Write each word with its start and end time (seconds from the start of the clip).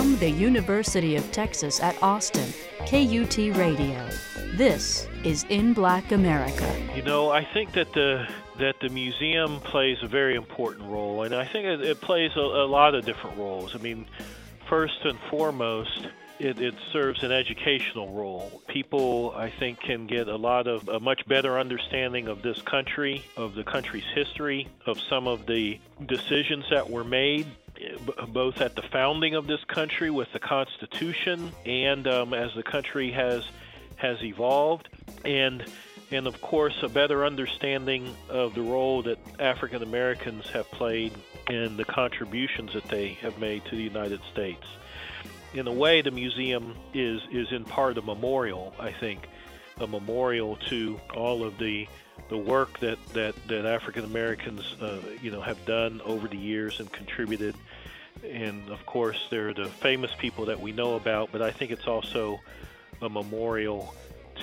From 0.00 0.16
the 0.16 0.30
University 0.30 1.16
of 1.16 1.30
Texas 1.30 1.78
at 1.78 2.02
Austin, 2.02 2.54
KUT 2.86 3.36
Radio. 3.54 4.08
This 4.54 5.06
is 5.24 5.44
In 5.50 5.74
Black 5.74 6.12
America. 6.12 6.74
You 6.96 7.02
know, 7.02 7.28
I 7.28 7.44
think 7.44 7.72
that 7.72 7.92
the 7.92 8.26
that 8.58 8.76
the 8.80 8.88
museum 8.88 9.60
plays 9.60 9.98
a 10.02 10.06
very 10.06 10.36
important 10.36 10.88
role, 10.88 11.24
and 11.24 11.34
I 11.34 11.44
think 11.44 11.66
it, 11.66 11.82
it 11.82 12.00
plays 12.00 12.30
a, 12.34 12.40
a 12.40 12.64
lot 12.64 12.94
of 12.94 13.04
different 13.04 13.36
roles. 13.36 13.74
I 13.74 13.78
mean, 13.80 14.06
first 14.70 15.04
and 15.04 15.18
foremost, 15.28 16.08
it, 16.40 16.58
it, 16.60 16.74
serves 16.92 17.22
an 17.22 17.30
educational 17.30 18.10
role. 18.14 18.62
People, 18.68 19.34
I 19.36 19.50
think, 19.50 19.80
can 19.80 20.06
get 20.06 20.28
a 20.28 20.36
lot 20.36 20.66
of 20.66 20.88
a 20.88 20.98
much 20.98 21.26
better 21.28 21.58
understanding 21.58 22.28
of 22.28 22.40
this 22.40 22.62
country, 22.62 23.22
of 23.36 23.54
the 23.54 23.64
country's 23.64 24.08
history, 24.14 24.66
of 24.86 24.98
some 24.98 25.28
of 25.28 25.44
the 25.44 25.78
decisions 26.06 26.64
that 26.70 26.88
were 26.88 27.04
made 27.04 27.46
both 28.28 28.60
at 28.60 28.76
the 28.76 28.82
founding 28.82 29.34
of 29.34 29.46
this 29.46 29.62
country 29.64 30.10
with 30.10 30.32
the 30.32 30.38
Constitution 30.38 31.52
and 31.66 32.06
um, 32.06 32.34
as 32.34 32.54
the 32.54 32.62
country 32.62 33.10
has 33.12 33.44
has 33.96 34.22
evolved, 34.22 34.88
and 35.24 35.64
and 36.10 36.26
of 36.26 36.40
course 36.40 36.82
a 36.82 36.88
better 36.88 37.24
understanding 37.24 38.14
of 38.28 38.54
the 38.54 38.62
role 38.62 39.02
that 39.02 39.18
African 39.38 39.82
Americans 39.82 40.48
have 40.50 40.70
played 40.70 41.12
and 41.48 41.76
the 41.76 41.84
contributions 41.84 42.72
that 42.72 42.84
they 42.88 43.08
have 43.14 43.38
made 43.38 43.64
to 43.66 43.76
the 43.76 43.82
United 43.82 44.20
States. 44.32 44.64
In 45.52 45.66
a 45.66 45.72
way, 45.72 46.00
the 46.00 46.10
museum 46.10 46.76
is 46.94 47.20
is 47.32 47.52
in 47.52 47.64
part 47.64 47.98
a 47.98 48.02
memorial. 48.02 48.74
I 48.78 48.92
think 48.92 49.28
a 49.80 49.86
memorial 49.86 50.56
to 50.68 51.00
all 51.14 51.44
of 51.44 51.58
the 51.58 51.88
the 52.28 52.38
work 52.38 52.78
that 52.80 53.04
that, 53.14 53.34
that 53.48 53.66
African 53.66 54.04
Americans 54.04 54.76
uh, 54.80 55.00
you 55.20 55.30
know 55.30 55.40
have 55.40 55.64
done 55.66 56.00
over 56.04 56.28
the 56.28 56.36
years 56.36 56.80
and 56.80 56.90
contributed. 56.92 57.54
And 58.28 58.68
of 58.70 58.84
course, 58.86 59.26
they're 59.30 59.54
the 59.54 59.66
famous 59.66 60.10
people 60.18 60.46
that 60.46 60.60
we 60.60 60.72
know 60.72 60.94
about, 60.94 61.30
but 61.32 61.42
I 61.42 61.50
think 61.50 61.70
it's 61.70 61.86
also 61.86 62.40
a 63.02 63.08
memorial 63.08 63.94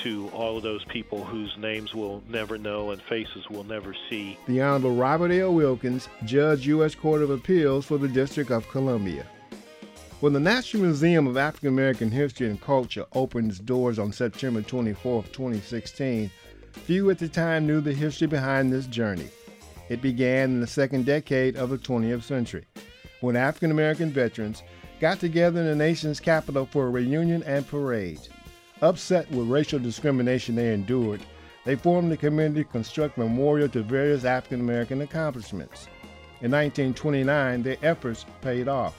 to 0.04 0.30
all 0.30 0.58
of 0.58 0.64
those 0.64 0.84
people 0.86 1.24
whose 1.24 1.58
names 1.58 1.94
we'll 1.94 2.24
never 2.30 2.58
know 2.58 2.92
and 2.92 3.02
faces 3.02 3.50
we'll 3.50 3.64
never 3.64 3.96
see. 4.10 4.38
The 4.48 4.62
Honorable 4.62 4.96
Robert 4.96 5.32
L. 5.32 5.54
Wilkins, 5.54 6.08
Judge, 6.26 6.68
U.S. 6.68 6.96
Court 6.96 7.22
of 7.22 7.30
Appeals 7.30 7.86
for 7.86 7.98
the 7.98 8.08
District 8.08 8.52
of 8.52 8.68
Columbia. 8.70 9.26
When 10.20 10.34
the 10.34 10.40
National 10.40 10.84
Museum 10.84 11.28
of 11.28 11.38
African 11.38 11.70
American 11.70 12.10
History 12.10 12.48
and 12.48 12.60
Culture 12.60 13.06
opened 13.14 13.52
its 13.52 13.60
doors 13.60 14.00
on 14.00 14.12
September 14.12 14.62
24, 14.62 15.24
2016, 15.32 16.32
few 16.72 17.10
at 17.10 17.20
the 17.20 17.28
time 17.28 17.68
knew 17.68 17.82
the 17.82 17.94
history 17.94 18.28
behind 18.28 18.72
this 18.72 18.88
journey. 18.88 19.30
It 19.90 20.02
began 20.02 20.52
in 20.52 20.62
the 20.62 20.68
second 20.68 21.06
decade 21.06 21.56
of 21.56 21.70
the 21.70 21.78
20th 21.78 22.24
century, 22.24 22.66
when 23.22 23.36
African 23.36 23.72
American 23.72 24.12
veterans 24.12 24.64
got 25.00 25.20
together 25.20 25.62
in 25.62 25.68
the 25.68 25.76
nation's 25.76 26.20
capital 26.20 26.66
for 26.66 26.88
a 26.88 26.90
reunion 26.90 27.44
and 27.44 27.68
parade. 27.68 28.20
Upset 28.82 29.30
with 29.32 29.48
racial 29.48 29.80
discrimination 29.80 30.56
they 30.56 30.74
endured, 30.74 31.22
they 31.66 31.76
formed 31.76 32.12
a 32.12 32.18
committee 32.18 32.64
to 32.64 32.70
construct 32.70 33.18
a 33.18 33.22
memorial 33.22 33.68
to 33.70 33.82
various 33.84 34.24
African 34.24 34.62
American 34.62 35.02
accomplishments. 35.02 35.88
In 36.42 36.52
1929, 36.52 37.64
their 37.64 37.78
efforts 37.82 38.26
paid 38.42 38.68
off. 38.68 38.96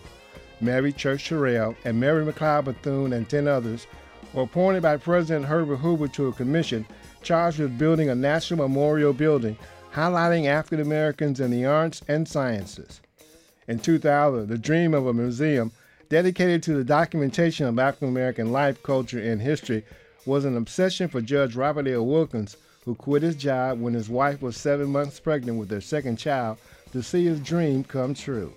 Mary 0.61 0.93
Church 0.93 1.29
Terrell 1.29 1.77
and 1.85 2.01
Mary 2.01 2.25
McLeod 2.25 2.65
Bethune 2.65 3.13
and 3.13 3.29
10 3.29 3.47
others 3.47 3.87
were 4.33 4.43
appointed 4.43 4.83
by 4.83 4.97
President 4.97 5.47
Herbert 5.47 5.77
Hoover 5.77 6.09
to 6.09 6.27
a 6.27 6.33
commission 6.33 6.85
charged 7.23 7.61
with 7.61 7.79
building 7.79 8.11
a 8.11 8.15
national 8.15 8.69
memorial 8.69 9.13
building 9.13 9.57
highlighting 9.93 10.47
African 10.47 10.81
Americans 10.81 11.41
in 11.41 11.51
the 11.51 11.65
arts 11.65 12.03
and 12.09 12.27
sciences. 12.27 13.01
In 13.69 13.79
2000, 13.79 14.49
the 14.49 14.57
dream 14.57 14.95
of 14.95 15.07
a 15.07 15.13
museum 15.13 15.73
dedicated 16.09 16.63
to 16.63 16.73
the 16.73 16.85
documentation 16.85 17.67
of 17.67 17.79
African 17.79 18.09
American 18.09 18.51
life, 18.51 18.83
culture, 18.83 19.21
and 19.21 19.43
history, 19.43 19.85
was 20.25 20.47
an 20.47 20.57
obsession 20.57 21.07
for 21.07 21.21
Judge 21.21 21.55
Robert 21.55 21.87
L. 21.87 22.07
Wilkins, 22.07 22.57
who 22.87 22.95
quit 22.95 23.23
his 23.23 23.37
job 23.37 23.79
when 23.79 23.93
his 23.93 24.09
wife 24.09 24.41
was 24.41 24.57
seven 24.57 24.89
months 24.89 25.21
pregnant 25.21 25.59
with 25.59 25.69
their 25.69 25.83
second 25.83 26.17
child 26.17 26.57
to 26.93 27.03
see 27.03 27.27
his 27.27 27.41
dream 27.41 27.85
come 27.85 28.15
true. 28.15 28.55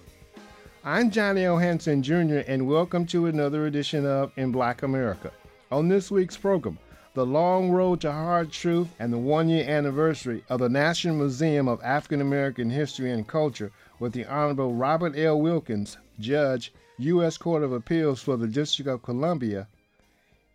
I'm 0.85 1.11
Johnny 1.11 1.45
O. 1.45 1.57
Hanson 1.57 2.01
Jr., 2.01 2.43
and 2.47 2.65
welcome 2.65 3.05
to 3.07 3.25
another 3.25 3.65
edition 3.65 4.05
of 4.05 4.31
In 4.37 4.53
Black 4.53 4.81
America. 4.81 5.33
On 5.73 5.89
this 5.89 6.09
week's 6.09 6.37
program, 6.37 6.79
the 7.15 7.25
long 7.25 7.69
road 7.69 7.99
to 7.99 8.11
hard 8.13 8.49
truth 8.53 8.87
and 8.97 9.11
the 9.11 9.17
one 9.17 9.49
year 9.49 9.69
anniversary 9.69 10.45
of 10.47 10.61
the 10.61 10.69
National 10.69 11.17
Museum 11.17 11.67
of 11.67 11.83
African 11.83 12.21
American 12.21 12.69
History 12.69 13.11
and 13.11 13.27
Culture 13.27 13.73
with 14.01 14.13
the 14.13 14.25
Honorable 14.25 14.73
Robert 14.73 15.15
L. 15.15 15.39
Wilkins, 15.39 15.95
Judge, 16.19 16.73
U.S. 16.97 17.37
Court 17.37 17.61
of 17.61 17.71
Appeals 17.71 18.19
for 18.19 18.35
the 18.35 18.47
District 18.47 18.89
of 18.89 19.03
Columbia 19.03 19.67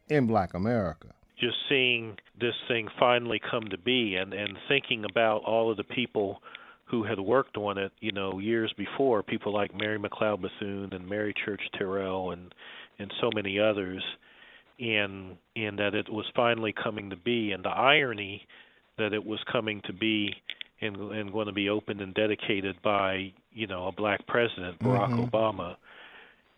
in 0.09 0.27
Black 0.27 0.53
America. 0.53 1.15
Just 1.39 1.57
seeing 1.69 2.17
this 2.41 2.57
thing 2.67 2.89
finally 2.99 3.41
come 3.51 3.69
to 3.69 3.79
be 3.79 4.17
and, 4.17 4.35
and 4.35 4.59
thinking 4.69 5.05
about 5.09 5.45
all 5.45 5.71
of 5.71 5.77
the 5.77 5.85
people 5.85 6.43
who 6.87 7.05
had 7.05 7.21
worked 7.21 7.57
on 7.57 7.79
it, 7.79 7.93
you 8.01 8.11
know, 8.11 8.41
years 8.41 8.73
before, 8.77 9.23
people 9.23 9.55
like 9.55 9.73
Mary 9.75 9.99
McLeod 9.99 10.41
Bethune 10.43 10.93
and 10.93 11.09
Mary 11.09 11.35
Church 11.45 11.63
Terrell 11.79 12.33
and 12.33 12.53
and 12.99 13.13
so 13.21 13.31
many 13.35 13.61
others, 13.61 14.03
and 14.81 15.37
and 15.55 15.79
that 15.79 15.95
it 15.95 16.09
was 16.09 16.25
finally 16.35 16.73
coming 16.73 17.11
to 17.11 17.17
be, 17.17 17.53
and 17.53 17.65
the 17.65 17.69
irony 17.69 18.47
that 18.99 19.13
it 19.13 19.25
was 19.25 19.39
coming 19.53 19.83
to 19.85 19.93
be 19.93 20.33
and 20.81 20.97
and 20.97 21.33
going 21.33 21.47
to 21.47 21.53
be 21.53 21.69
opened 21.69 22.01
and 22.01 22.15
dedicated 22.15 22.77
by 22.83 23.33
you 23.53 23.67
know 23.67 23.89
a 23.89 23.93
black 23.93 24.27
president, 24.27 24.79
Barack 24.81 25.11
mm-hmm. 25.11 25.25
Obama, 25.25 25.77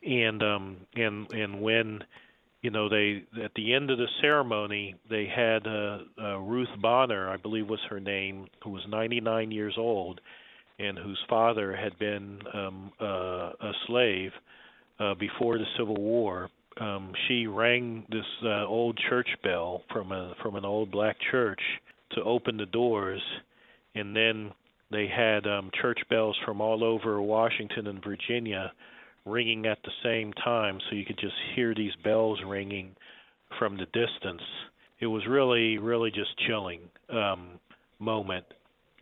and 0.04 0.42
um 0.42 0.76
and 0.94 1.30
and 1.32 1.60
when 1.60 2.00
you 2.62 2.70
know 2.70 2.88
they 2.88 3.24
at 3.42 3.52
the 3.54 3.74
end 3.74 3.90
of 3.90 3.98
the 3.98 4.08
ceremony 4.20 4.94
they 5.08 5.26
had 5.26 5.66
uh, 5.66 5.98
uh, 6.20 6.38
Ruth 6.38 6.68
Bonner 6.80 7.28
I 7.28 7.36
believe 7.36 7.68
was 7.68 7.80
her 7.88 8.00
name 8.00 8.46
who 8.64 8.70
was 8.70 8.82
99 8.88 9.50
years 9.50 9.74
old 9.78 10.20
and 10.78 10.98
whose 10.98 11.20
father 11.28 11.76
had 11.76 11.98
been 11.98 12.40
um 12.52 12.92
uh, 13.00 13.04
a 13.60 13.72
slave 13.86 14.32
uh 14.98 15.14
before 15.14 15.58
the 15.58 15.66
Civil 15.78 15.96
War 15.96 16.50
um 16.80 17.12
she 17.26 17.46
rang 17.46 18.04
this 18.10 18.26
uh, 18.44 18.66
old 18.66 18.98
church 19.08 19.28
bell 19.42 19.82
from 19.92 20.12
a 20.12 20.34
from 20.42 20.56
an 20.56 20.64
old 20.64 20.90
black 20.90 21.16
church 21.30 21.60
to 22.12 22.22
open 22.22 22.56
the 22.56 22.66
doors 22.66 23.22
and 23.94 24.14
then 24.14 24.52
they 24.90 25.06
had 25.06 25.46
um 25.46 25.70
church 25.80 26.00
bells 26.08 26.36
from 26.44 26.60
all 26.60 26.82
over 26.82 27.20
Washington 27.20 27.86
and 27.86 28.02
Virginia 28.02 28.72
ringing 29.28 29.66
at 29.66 29.78
the 29.84 29.90
same 30.02 30.32
time, 30.32 30.78
so 30.88 30.96
you 30.96 31.04
could 31.04 31.18
just 31.18 31.34
hear 31.54 31.74
these 31.74 31.92
bells 32.02 32.40
ringing 32.46 32.96
from 33.58 33.76
the 33.76 33.86
distance. 33.86 34.42
It 35.00 35.06
was 35.06 35.22
really, 35.28 35.78
really 35.78 36.10
just 36.10 36.30
chilling 36.46 36.80
um, 37.10 37.60
moment, 37.98 38.46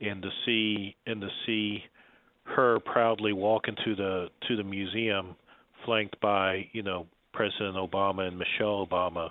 and 0.00 0.22
to 0.22 0.28
see 0.44 0.94
and 1.06 1.20
to 1.20 1.28
see 1.46 1.82
her 2.44 2.78
proudly 2.80 3.32
walk 3.32 3.68
into 3.68 3.94
the 3.96 4.28
to 4.48 4.56
the 4.56 4.64
museum, 4.64 5.36
flanked 5.84 6.20
by 6.20 6.66
you 6.72 6.82
know 6.82 7.06
President 7.32 7.76
Obama 7.76 8.28
and 8.28 8.38
Michelle 8.38 8.86
Obama, 8.86 9.30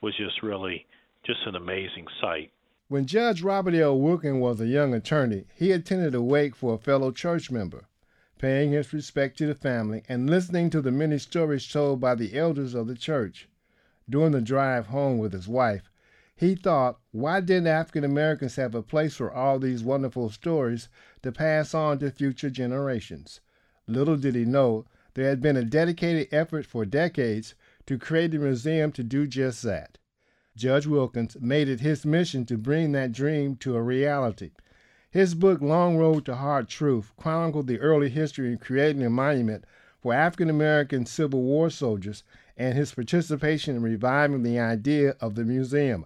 was 0.00 0.14
just 0.16 0.42
really 0.42 0.84
just 1.24 1.40
an 1.46 1.54
amazing 1.54 2.06
sight. 2.20 2.50
When 2.92 3.06
Judge 3.06 3.40
Robert 3.40 3.72
L. 3.72 3.98
Wilkins 3.98 4.42
was 4.42 4.60
a 4.60 4.66
young 4.66 4.92
attorney, 4.92 5.46
he 5.54 5.72
attended 5.72 6.14
a 6.14 6.20
wake 6.20 6.54
for 6.54 6.74
a 6.74 6.78
fellow 6.78 7.10
church 7.10 7.50
member 7.50 7.86
paying 8.36 8.72
his 8.72 8.92
respect 8.92 9.38
to 9.38 9.46
the 9.46 9.54
family, 9.54 10.02
and 10.10 10.28
listening 10.28 10.68
to 10.68 10.82
the 10.82 10.90
many 10.90 11.16
stories 11.16 11.66
told 11.66 12.02
by 12.02 12.14
the 12.14 12.36
elders 12.36 12.74
of 12.74 12.88
the 12.88 12.94
church. 12.94 13.48
During 14.10 14.32
the 14.32 14.42
drive 14.42 14.88
home 14.88 15.16
with 15.16 15.32
his 15.32 15.48
wife, 15.48 15.90
he 16.36 16.54
thought, 16.54 17.00
why 17.12 17.40
didn't 17.40 17.68
African 17.68 18.04
Americans 18.04 18.56
have 18.56 18.74
a 18.74 18.82
place 18.82 19.16
for 19.16 19.32
all 19.32 19.58
these 19.58 19.82
wonderful 19.82 20.28
stories 20.28 20.90
to 21.22 21.32
pass 21.32 21.72
on 21.72 21.98
to 22.00 22.10
future 22.10 22.50
generations? 22.50 23.40
Little 23.86 24.18
did 24.18 24.34
he 24.34 24.44
know 24.44 24.84
there 25.14 25.30
had 25.30 25.40
been 25.40 25.56
a 25.56 25.64
dedicated 25.64 26.28
effort 26.30 26.66
for 26.66 26.84
decades 26.84 27.54
to 27.86 27.96
create 27.96 28.34
a 28.34 28.38
museum 28.38 28.92
to 28.92 29.02
do 29.02 29.26
just 29.26 29.62
that. 29.62 29.96
Judge 30.54 30.86
Wilkins 30.86 31.36
made 31.40 31.68
it 31.68 31.80
his 31.80 32.04
mission 32.04 32.44
to 32.44 32.58
bring 32.58 32.92
that 32.92 33.12
dream 33.12 33.56
to 33.56 33.74
a 33.74 33.82
reality. 33.82 34.50
His 35.10 35.34
book, 35.34 35.62
Long 35.62 35.96
Road 35.96 36.26
to 36.26 36.36
Hard 36.36 36.68
Truth, 36.68 37.12
chronicled 37.16 37.66
the 37.66 37.80
early 37.80 38.10
history 38.10 38.52
in 38.52 38.58
creating 38.58 39.02
a 39.02 39.10
monument 39.10 39.64
for 40.00 40.12
African 40.12 40.50
American 40.50 41.06
Civil 41.06 41.42
War 41.42 41.70
soldiers 41.70 42.22
and 42.56 42.76
his 42.76 42.92
participation 42.94 43.76
in 43.76 43.82
reviving 43.82 44.42
the 44.42 44.58
idea 44.58 45.16
of 45.20 45.36
the 45.36 45.44
museum 45.44 46.04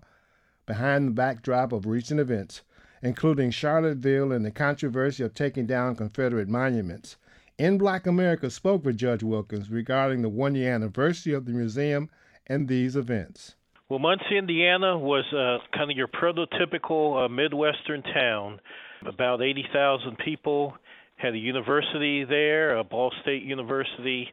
behind 0.64 1.08
the 1.08 1.12
backdrop 1.12 1.72
of 1.72 1.87
recent 1.87 2.20
events, 2.20 2.62
including 3.02 3.50
Charlottesville 3.50 4.32
and 4.32 4.44
the 4.44 4.50
controversy 4.52 5.25
of 5.25 5.34
taking 5.34 5.66
down 5.66 5.96
Confederate 5.96 6.49
monuments. 6.49 7.16
In 7.58 7.78
Black 7.78 8.06
America 8.06 8.50
spoke 8.50 8.84
with 8.84 8.96
Judge 8.96 9.22
Wilkins 9.22 9.70
regarding 9.70 10.22
the 10.22 10.28
one 10.28 10.54
year 10.54 10.72
anniversary 10.72 11.32
of 11.32 11.46
the 11.46 11.52
museum 11.52 12.10
and 12.46 12.69
these 12.69 12.94
events. 12.94 13.56
Well, 13.88 14.00
Muncie, 14.00 14.37
Indiana 14.37 14.99
was 14.99 15.25
uh, 15.33 15.59
kind 15.77 15.91
of 15.91 15.97
your 15.97 16.09
prototypical 16.09 17.25
uh, 17.25 17.29
Midwestern 17.29 18.03
town 18.03 18.61
about 19.06 19.43
80,000 19.43 20.19
people. 20.19 20.75
Had 21.17 21.35
a 21.35 21.38
university 21.38 22.25
there, 22.25 22.77
a 22.77 22.85
Ball 22.85 23.12
State 23.23 23.43
University, 23.43 24.29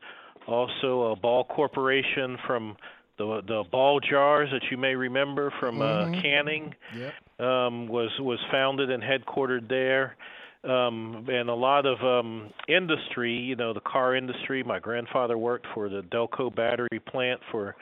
also 0.48 1.12
a 1.12 1.16
Ball 1.16 1.44
Corporation 1.46 2.38
from 2.46 2.76
the 3.18 3.42
the 3.48 3.64
ball 3.72 4.00
jars 4.00 4.50
that 4.52 4.64
you 4.72 4.78
may 4.78 4.96
remember 4.96 5.54
from 5.60 5.82
uh, 5.82 6.10
canning 6.22 6.74
Yep. 6.98 7.14
um, 7.48 7.88
was 7.88 8.10
was 8.20 8.40
founded 8.52 8.90
and 8.90 9.04
headquartered 9.04 9.70
there. 9.70 10.16
Um, 10.63 11.27
and 11.30 11.50
a 11.50 11.54
lot 11.54 11.86
of 11.86 12.00
um, 12.01 12.50
industry, 12.69 13.33
you 13.33 13.56
know, 13.57 13.74
the 13.74 13.81
car 13.81 14.15
industry. 14.15 14.63
My 14.63 14.80
grandfather 14.80 15.38
worked 15.38 15.68
for 15.74 15.89
the 15.89 16.01
Delco 16.04 16.56
battery 16.56 17.01
plant 17.06 17.42
for 17.51 17.75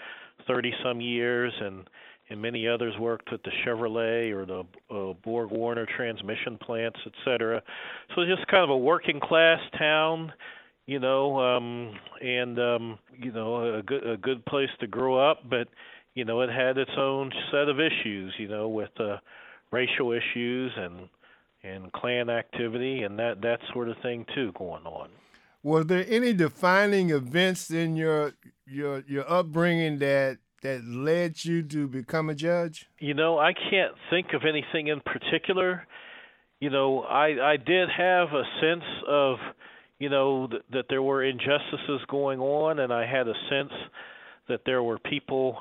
30 0.48 0.74
some 0.84 1.00
years, 1.00 1.54
and 1.62 1.88
and 2.32 2.42
many 2.42 2.66
others 2.66 2.94
worked 2.98 3.32
at 3.34 3.44
the 3.44 3.52
Chevrolet 3.64 4.32
or 4.32 4.46
the 4.46 4.64
uh, 4.90 5.14
Borg 5.22 5.52
Warner 5.52 5.86
transmission 5.98 6.58
plants, 6.58 6.98
et 7.06 7.12
cetera. 7.26 7.62
So 8.16 8.24
just 8.24 8.48
kind 8.48 8.64
of 8.64 8.70
a 8.70 8.78
working 8.78 9.20
class 9.20 9.60
town, 9.78 10.32
you 10.86 11.00
know, 11.00 11.38
um, 11.40 11.94
and 12.22 12.58
um, 12.58 13.00
you 13.18 13.34
know, 13.34 13.76
a 13.80 13.84
good 13.84 14.08
a 14.08 14.18
good 14.18 14.46
place 14.46 14.70
to 14.80 14.88
grow 14.88 15.20
up, 15.20 15.42
but 15.50 15.68
you 16.16 16.26
know, 16.26 16.42
it 16.42 16.50
had 16.50 16.78
its 16.78 16.92
own 16.98 17.32
set 17.52 17.68
of 17.70 17.80
issues, 17.80 18.34
you 18.38 18.48
know, 18.48 18.70
with 18.70 18.90
uh, 19.00 19.18
racial 19.72 20.12
issues 20.14 20.72
and 20.78 21.10
and 21.64 21.92
Klan 21.94 22.30
activity 22.30 23.04
and 23.04 23.20
that 23.20 23.42
that 23.42 23.60
sort 23.74 23.90
of 23.90 23.98
thing 24.02 24.26
too 24.34 24.52
going 24.58 24.86
on. 24.86 25.10
Were 25.64 25.84
there 25.84 26.06
any 26.08 26.34
defining 26.34 27.12
events 27.12 27.70
in 27.70 27.96
your 27.96 28.34
your 28.66 29.04
your 29.08 29.32
upbringing 29.32 30.00
that 30.00 30.38
that 30.64 30.84
led 30.86 31.44
you 31.44 31.64
to 31.64 31.88
become 31.88 32.30
a 32.30 32.36
judge? 32.36 32.88
You 33.00 33.14
know, 33.14 33.38
I 33.38 33.54
can't 33.54 33.94
think 34.10 34.34
of 34.34 34.44
anything 34.48 34.88
in 34.88 35.02
particular. 35.02 35.86
You 36.60 36.70
know, 36.70 37.02
I 37.02 37.54
I 37.54 37.58
did 37.58 37.90
have 37.90 38.30
a 38.30 38.44
sense 38.62 38.84
of, 39.08 39.38
you 40.00 40.10
know, 40.10 40.48
th- 40.48 40.64
that 40.72 40.86
there 40.90 41.02
were 41.02 41.24
injustices 41.24 42.02
going 42.08 42.40
on, 42.40 42.80
and 42.80 42.92
I 42.94 43.06
had 43.06 43.28
a 43.28 43.34
sense 43.50 43.74
that 44.48 44.62
there 44.66 44.84
were 44.84 45.00
people, 45.00 45.58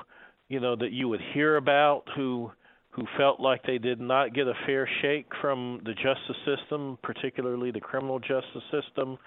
you 0.49 0.59
know, 0.59 0.75
that 0.75 0.91
you 0.91 1.07
would 1.09 1.21
hear 1.33 1.57
about 1.57 2.03
who 2.15 2.51
who 2.91 3.05
felt 3.17 3.39
like 3.39 3.63
they 3.63 3.77
did 3.77 3.99
not 3.99 4.33
get 4.33 4.47
a 4.47 4.53
fair 4.65 4.87
shake 5.01 5.27
from 5.39 5.81
the 5.85 5.93
justice 5.93 6.35
system, 6.45 6.97
particularly 7.01 7.71
the 7.71 7.79
criminal 7.79 8.19
justice 8.19 8.63
system, 8.69 9.17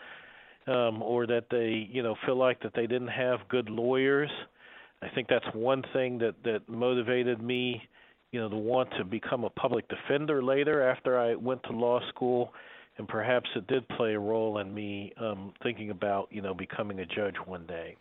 um, 0.66 1.02
or 1.02 1.26
that 1.26 1.46
they, 1.50 1.88
you 1.90 2.02
know, 2.02 2.14
feel 2.26 2.36
like 2.36 2.62
that 2.62 2.72
they 2.74 2.86
didn't 2.86 3.08
have 3.08 3.40
good 3.48 3.70
lawyers. 3.70 4.30
I 5.02 5.08
think 5.14 5.28
that's 5.28 5.46
one 5.54 5.82
thing 5.92 6.18
that 6.18 6.34
that 6.44 6.68
motivated 6.68 7.42
me, 7.42 7.82
you 8.32 8.40
know, 8.40 8.48
to 8.48 8.56
want 8.56 8.90
to 8.98 9.04
become 9.04 9.44
a 9.44 9.50
public 9.50 9.86
defender 9.88 10.42
later 10.42 10.82
after 10.88 11.18
I 11.18 11.34
went 11.34 11.62
to 11.64 11.72
law 11.72 12.00
school, 12.08 12.52
and 12.98 13.08
perhaps 13.08 13.48
it 13.56 13.66
did 13.66 13.88
play 13.88 14.14
a 14.14 14.20
role 14.20 14.58
in 14.58 14.72
me 14.72 15.12
um, 15.18 15.52
thinking 15.62 15.90
about, 15.90 16.28
you 16.30 16.42
know, 16.42 16.54
becoming 16.54 17.00
a 17.00 17.06
judge 17.06 17.36
one 17.44 17.66
day. 17.66 17.96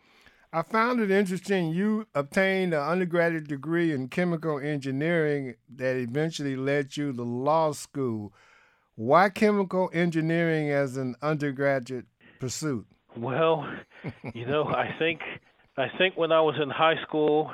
I 0.54 0.62
found 0.62 1.00
it 1.00 1.10
interesting. 1.10 1.70
You 1.70 2.06
obtained 2.14 2.74
an 2.74 2.80
undergraduate 2.80 3.48
degree 3.48 3.92
in 3.92 4.06
chemical 4.06 4.60
engineering 4.60 5.56
that 5.74 5.96
eventually 5.96 6.54
led 6.54 6.96
you 6.96 7.12
to 7.12 7.22
law 7.24 7.72
school. 7.72 8.32
Why 8.94 9.30
chemical 9.30 9.90
engineering 9.92 10.70
as 10.70 10.96
an 10.96 11.16
undergraduate 11.20 12.06
pursuit? 12.38 12.86
Well, 13.16 13.68
you 14.32 14.46
know, 14.46 14.64
I 14.68 14.94
think 14.96 15.22
I 15.76 15.88
think 15.98 16.16
when 16.16 16.30
I 16.30 16.40
was 16.40 16.54
in 16.62 16.70
high 16.70 17.02
school, 17.02 17.50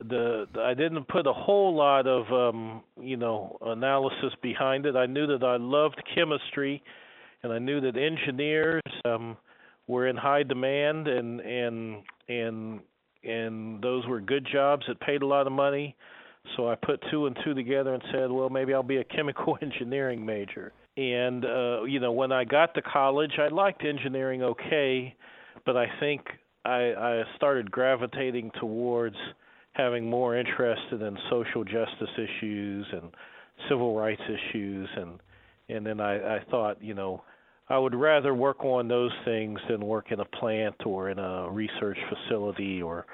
the, 0.00 0.46
the 0.52 0.60
I 0.60 0.74
didn't 0.74 1.08
put 1.08 1.26
a 1.26 1.32
whole 1.32 1.74
lot 1.74 2.06
of 2.06 2.30
um, 2.30 2.82
you 3.00 3.16
know 3.16 3.56
analysis 3.62 4.34
behind 4.42 4.84
it. 4.84 4.96
I 4.96 5.06
knew 5.06 5.26
that 5.28 5.42
I 5.42 5.56
loved 5.56 6.02
chemistry, 6.14 6.82
and 7.42 7.54
I 7.54 7.58
knew 7.58 7.80
that 7.80 7.96
engineers 7.96 8.82
um, 9.06 9.38
were 9.86 10.08
in 10.08 10.16
high 10.16 10.42
demand, 10.42 11.08
and 11.08 11.40
and 11.40 12.02
and 12.28 12.80
and 13.22 13.82
those 13.82 14.06
were 14.06 14.20
good 14.20 14.46
jobs 14.50 14.84
that 14.88 15.00
paid 15.00 15.22
a 15.22 15.26
lot 15.26 15.46
of 15.46 15.52
money. 15.52 15.96
So 16.56 16.68
I 16.68 16.74
put 16.74 17.02
two 17.10 17.26
and 17.26 17.36
two 17.42 17.54
together 17.54 17.94
and 17.94 18.02
said, 18.12 18.30
well, 18.30 18.50
maybe 18.50 18.74
I'll 18.74 18.82
be 18.82 18.98
a 18.98 19.04
chemical 19.04 19.56
engineering 19.62 20.24
major. 20.24 20.72
And 20.96 21.44
uh, 21.44 21.84
you 21.84 22.00
know, 22.00 22.12
when 22.12 22.32
I 22.32 22.44
got 22.44 22.74
to 22.74 22.82
college, 22.82 23.32
I 23.38 23.48
liked 23.48 23.84
engineering 23.84 24.42
okay, 24.42 25.14
but 25.66 25.76
I 25.76 25.86
think 26.00 26.22
I, 26.64 26.92
I 26.96 27.22
started 27.36 27.70
gravitating 27.70 28.52
towards 28.60 29.16
having 29.72 30.08
more 30.08 30.36
interest 30.36 30.82
in 30.92 31.18
social 31.30 31.64
justice 31.64 32.10
issues 32.16 32.86
and 32.92 33.10
civil 33.68 33.96
rights 33.96 34.22
issues, 34.28 34.88
and 34.96 35.20
and 35.68 35.84
then 35.84 36.00
I, 36.00 36.36
I 36.36 36.44
thought, 36.50 36.82
you 36.82 36.94
know, 36.94 37.22
I 37.68 37.78
would 37.78 37.94
rather 37.94 38.34
work 38.34 38.62
on 38.64 38.88
those 38.88 39.12
things 39.24 39.58
than 39.68 39.80
work 39.80 40.12
in 40.12 40.20
a 40.20 40.24
plant 40.24 40.76
or 40.84 41.10
in 41.10 41.18
a 41.18 41.48
research 41.50 41.98
facility 42.08 42.82
or 42.82 43.06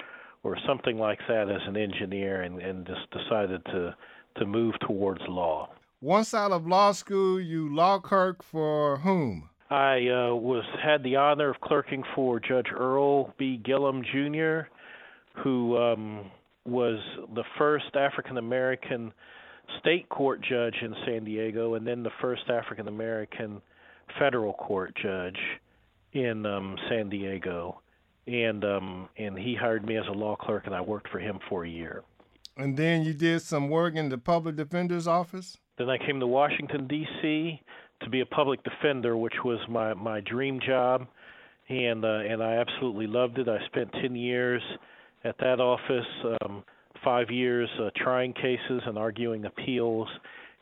or 0.42 0.56
something 0.66 0.96
like 0.96 1.18
that 1.28 1.50
as 1.50 1.60
an 1.66 1.76
engineer, 1.76 2.42
and, 2.42 2.60
and 2.60 2.86
just 2.86 3.10
decided 3.10 3.64
to 3.66 3.94
to 4.36 4.46
move 4.46 4.74
towards 4.80 5.20
law. 5.28 5.68
Once 6.00 6.32
out 6.32 6.50
of 6.50 6.66
law 6.66 6.92
school, 6.92 7.38
you 7.40 7.74
law 7.74 7.98
clerk 7.98 8.42
for 8.42 8.96
whom? 8.98 9.50
I 9.68 10.08
uh, 10.08 10.34
was 10.34 10.64
had 10.82 11.02
the 11.04 11.16
honor 11.16 11.50
of 11.50 11.60
clerking 11.60 12.02
for 12.14 12.40
Judge 12.40 12.68
Earl 12.74 13.34
B. 13.38 13.60
Gilliam 13.62 14.02
Jr., 14.02 14.68
who 15.42 15.76
um, 15.76 16.30
was 16.64 16.98
the 17.34 17.44
first 17.58 17.94
African 17.94 18.38
American 18.38 19.12
state 19.78 20.08
court 20.08 20.40
judge 20.42 20.74
in 20.82 20.94
San 21.06 21.24
Diego, 21.24 21.74
and 21.74 21.86
then 21.86 22.02
the 22.02 22.10
first 22.20 22.42
African 22.48 22.88
American 22.88 23.62
federal 24.18 24.52
court 24.54 24.96
judge 25.00 25.38
in 26.12 26.44
um, 26.46 26.76
San 26.88 27.08
Diego. 27.08 27.80
And 28.26 28.64
um, 28.64 29.08
and 29.16 29.36
he 29.38 29.56
hired 29.56 29.84
me 29.84 29.96
as 29.96 30.04
a 30.08 30.12
law 30.12 30.36
clerk, 30.36 30.66
and 30.66 30.74
I 30.74 30.80
worked 30.80 31.08
for 31.08 31.18
him 31.18 31.38
for 31.48 31.64
a 31.64 31.68
year. 31.68 32.04
And 32.56 32.76
then 32.76 33.02
you 33.02 33.14
did 33.14 33.40
some 33.42 33.68
work 33.68 33.96
in 33.96 34.08
the 34.08 34.18
public 34.18 34.56
defender's 34.56 35.06
office? 35.06 35.56
Then 35.78 35.88
I 35.88 35.96
came 35.98 36.20
to 36.20 36.26
Washington 36.26 36.86
D.C. 36.86 37.60
to 38.02 38.10
be 38.10 38.20
a 38.20 38.26
public 38.26 38.60
defender, 38.62 39.16
which 39.16 39.34
was 39.44 39.58
my 39.68 39.94
my 39.94 40.20
dream 40.20 40.60
job, 40.64 41.06
and 41.68 42.04
uh, 42.04 42.18
and 42.28 42.42
I 42.42 42.56
absolutely 42.56 43.06
loved 43.06 43.38
it. 43.38 43.48
I 43.48 43.64
spent 43.66 43.90
ten 43.94 44.14
years 44.14 44.62
at 45.24 45.36
that 45.38 45.60
office, 45.60 46.36
um, 46.42 46.62
five 47.02 47.30
years 47.30 47.68
uh, 47.80 47.90
trying 47.96 48.32
cases 48.34 48.82
and 48.86 48.98
arguing 48.98 49.44
appeals, 49.46 50.08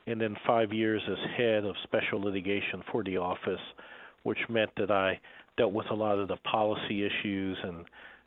and 0.09 0.21
then 0.21 0.37
five 0.47 0.73
years 0.73 1.03
as 1.11 1.19
head 1.37 1.65
of 1.65 1.75
special 1.85 2.21
litigation 2.21 2.83
for 2.91 3.05
the 3.05 3.19
office, 3.19 3.61
which 4.23 4.39
meant 4.49 4.71
that 4.77 4.91
I 4.91 5.21
dealt 5.57 5.73
with 5.73 5.87
a 5.91 5.95
lot 5.95 6.19
of 6.19 6.29
the 6.29 6.37
policy 6.51 7.05
issues 7.05 7.59
and 7.63 7.85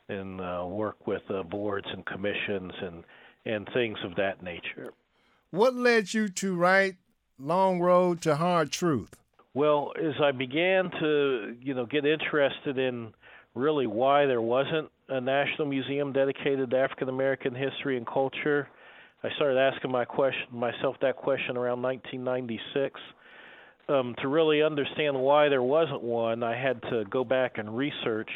and 0.08 0.40
uh, 0.40 0.64
work 0.66 1.06
with 1.06 1.22
uh, 1.30 1.42
boards 1.42 1.86
and 1.92 2.04
commissions 2.06 2.72
and 2.80 3.04
and 3.44 3.68
things 3.74 3.98
of 4.04 4.14
that 4.16 4.42
nature. 4.42 4.92
What 5.50 5.74
led 5.74 6.14
you 6.14 6.28
to 6.28 6.54
write 6.54 6.96
Long 7.38 7.80
Road 7.80 8.22
to 8.22 8.36
Hard 8.36 8.70
Truth? 8.70 9.16
Well, 9.54 9.92
as 9.98 10.14
I 10.22 10.30
began 10.30 10.90
to, 11.00 11.56
you 11.60 11.74
know, 11.74 11.84
get 11.84 12.06
interested 12.06 12.78
in 12.78 13.12
really 13.54 13.86
why 13.86 14.26
there 14.26 14.40
wasn't 14.40 14.90
a 15.08 15.20
national 15.20 15.66
museum 15.68 16.12
dedicated 16.12 16.70
to 16.70 16.78
African 16.78 17.08
American 17.08 17.54
history 17.54 17.96
and 17.96 18.06
culture, 18.06 18.68
I 19.24 19.28
started 19.36 19.58
asking 19.58 19.92
my 19.92 20.04
question 20.04 20.46
myself 20.50 20.96
that 21.00 21.16
question 21.16 21.56
around 21.56 21.82
1996. 21.82 23.00
Um, 23.88 24.14
to 24.22 24.28
really 24.28 24.62
understand 24.62 25.18
why 25.18 25.48
there 25.48 25.62
wasn't 25.62 26.02
one, 26.02 26.42
I 26.42 26.56
had 26.56 26.80
to 26.82 27.04
go 27.10 27.24
back 27.24 27.58
and 27.58 27.76
research, 27.76 28.30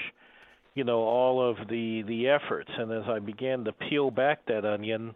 you 0.75 0.85
know, 0.85 0.99
all 0.99 1.41
of 1.49 1.57
the 1.69 2.03
the 2.07 2.29
efforts. 2.29 2.71
And 2.77 2.93
as 2.93 3.05
I 3.09 3.21
began 3.21 3.65
to 3.65 3.73
peel 3.73 4.11
back 4.11 4.45
that 4.47 4.65
onion, 4.65 5.15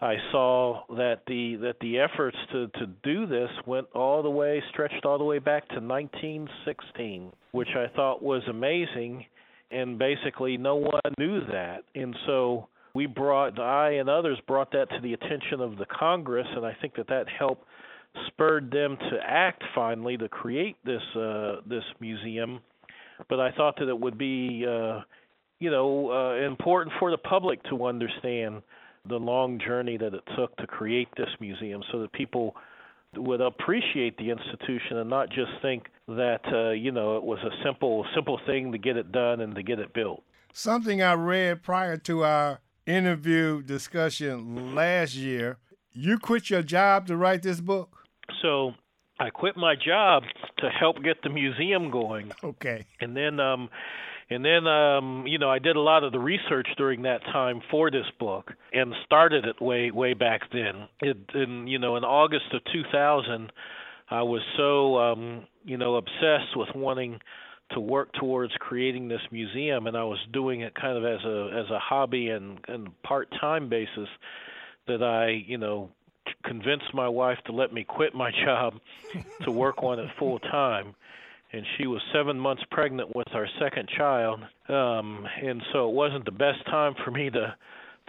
I 0.00 0.16
saw 0.30 0.84
that 0.96 1.22
the 1.26 1.56
that 1.56 1.76
the 1.80 1.98
efforts 1.98 2.36
to 2.52 2.68
to 2.78 2.86
do 3.02 3.26
this 3.26 3.50
went 3.66 3.88
all 3.94 4.22
the 4.22 4.30
way 4.30 4.62
stretched 4.70 5.04
all 5.04 5.18
the 5.18 5.24
way 5.24 5.38
back 5.38 5.68
to 5.68 5.80
1916, 5.80 7.32
which 7.52 7.68
I 7.76 7.86
thought 7.94 8.22
was 8.22 8.42
amazing, 8.48 9.24
and 9.70 9.98
basically 9.98 10.56
no 10.56 10.76
one 10.76 11.00
knew 11.18 11.40
that, 11.46 11.84
and 11.94 12.16
so 12.26 12.68
we 12.98 13.06
brought 13.06 13.60
I 13.60 13.92
and 13.92 14.08
others 14.08 14.40
brought 14.48 14.72
that 14.72 14.90
to 14.90 15.00
the 15.00 15.12
attention 15.12 15.60
of 15.60 15.78
the 15.78 15.86
Congress, 15.86 16.48
and 16.56 16.66
I 16.66 16.76
think 16.80 16.96
that 16.96 17.06
that 17.06 17.26
helped 17.28 17.64
spurred 18.26 18.72
them 18.72 18.96
to 18.96 19.18
act 19.24 19.62
finally 19.72 20.16
to 20.16 20.28
create 20.28 20.74
this 20.84 21.02
uh, 21.14 21.60
this 21.64 21.84
museum. 22.00 22.58
But 23.28 23.38
I 23.38 23.52
thought 23.52 23.76
that 23.78 23.88
it 23.88 24.00
would 24.00 24.18
be 24.18 24.66
uh, 24.66 25.02
you 25.60 25.70
know 25.70 26.10
uh, 26.10 26.44
important 26.44 26.92
for 26.98 27.12
the 27.12 27.18
public 27.18 27.62
to 27.70 27.86
understand 27.86 28.62
the 29.08 29.14
long 29.14 29.60
journey 29.64 29.96
that 29.96 30.12
it 30.12 30.24
took 30.36 30.56
to 30.56 30.66
create 30.66 31.06
this 31.16 31.30
museum 31.38 31.82
so 31.92 32.00
that 32.00 32.12
people 32.12 32.56
would 33.14 33.40
appreciate 33.40 34.16
the 34.18 34.28
institution 34.30 34.96
and 34.96 35.08
not 35.08 35.28
just 35.28 35.52
think 35.62 35.84
that 36.08 36.40
uh, 36.52 36.70
you 36.72 36.90
know 36.90 37.16
it 37.16 37.22
was 37.22 37.38
a 37.44 37.64
simple 37.64 38.04
simple 38.12 38.40
thing 38.44 38.72
to 38.72 38.78
get 38.78 38.96
it 38.96 39.12
done 39.12 39.40
and 39.40 39.54
to 39.54 39.62
get 39.62 39.78
it 39.78 39.94
built. 39.94 40.24
Something 40.52 41.00
I 41.00 41.12
read 41.12 41.62
prior 41.62 41.96
to 41.98 42.24
our 42.24 42.58
interview 42.88 43.62
discussion 43.62 44.74
last 44.74 45.14
year, 45.14 45.58
you 45.92 46.18
quit 46.18 46.50
your 46.50 46.62
job 46.62 47.06
to 47.06 47.16
write 47.16 47.42
this 47.42 47.60
book? 47.60 47.90
So 48.42 48.72
I 49.20 49.30
quit 49.30 49.56
my 49.56 49.74
job 49.74 50.22
to 50.58 50.68
help 50.70 51.02
get 51.02 51.22
the 51.22 51.28
museum 51.30 51.90
going. 51.90 52.32
Okay. 52.42 52.86
And 53.00 53.16
then 53.16 53.40
um 53.40 53.68
And 54.30 54.44
then, 54.44 54.66
um, 54.66 55.26
you 55.26 55.38
know, 55.38 55.48
I 55.50 55.58
did 55.58 55.76
a 55.76 55.80
lot 55.80 56.04
of 56.04 56.12
the 56.12 56.18
research 56.18 56.68
during 56.76 57.02
that 57.02 57.22
time 57.32 57.62
for 57.70 57.90
this 57.90 58.04
book, 58.20 58.52
and 58.74 58.94
started 59.06 59.46
it 59.46 59.58
way 59.62 59.90
way 59.90 60.12
back 60.14 60.42
then. 60.52 60.86
It, 61.00 61.16
in 61.34 61.66
you 61.66 61.78
know, 61.78 61.96
in 61.96 62.04
August 62.04 62.52
of 62.52 62.60
2000, 62.70 63.50
I 64.10 64.22
was 64.22 64.42
so 64.58 64.98
um, 64.98 65.46
you 65.64 65.78
know 65.78 65.96
obsessed 65.96 66.52
with 66.56 66.68
wanting 66.74 67.20
to 67.72 67.80
work 67.80 68.12
towards 68.14 68.52
creating 68.60 69.08
this 69.08 69.20
museum, 69.30 69.86
and 69.86 69.96
I 69.96 70.04
was 70.04 70.18
doing 70.32 70.62
it 70.62 70.74
kind 70.74 70.96
of 70.96 71.04
as 71.04 71.24
a 71.24 71.64
as 71.64 71.70
a 71.70 71.78
hobby 71.78 72.28
and 72.28 72.58
and 72.68 72.90
part 73.02 73.28
time 73.40 73.68
basis. 73.68 74.08
That 74.86 75.02
I, 75.02 75.44
you 75.46 75.58
know, 75.58 75.90
convinced 76.44 76.94
my 76.94 77.08
wife 77.08 77.38
to 77.46 77.52
let 77.52 77.72
me 77.72 77.84
quit 77.84 78.14
my 78.14 78.30
job 78.44 78.74
to 79.42 79.50
work 79.50 79.82
on 79.82 79.98
it 79.98 80.08
full 80.18 80.38
time 80.38 80.94
and 81.52 81.64
she 81.76 81.86
was 81.86 82.00
seven 82.12 82.38
months 82.38 82.62
pregnant 82.70 83.14
with 83.14 83.28
our 83.32 83.46
second 83.60 83.88
child 83.96 84.40
um 84.68 85.26
and 85.42 85.62
so 85.72 85.88
it 85.88 85.94
wasn't 85.94 86.24
the 86.24 86.30
best 86.30 86.64
time 86.66 86.94
for 87.04 87.10
me 87.10 87.30
to 87.30 87.54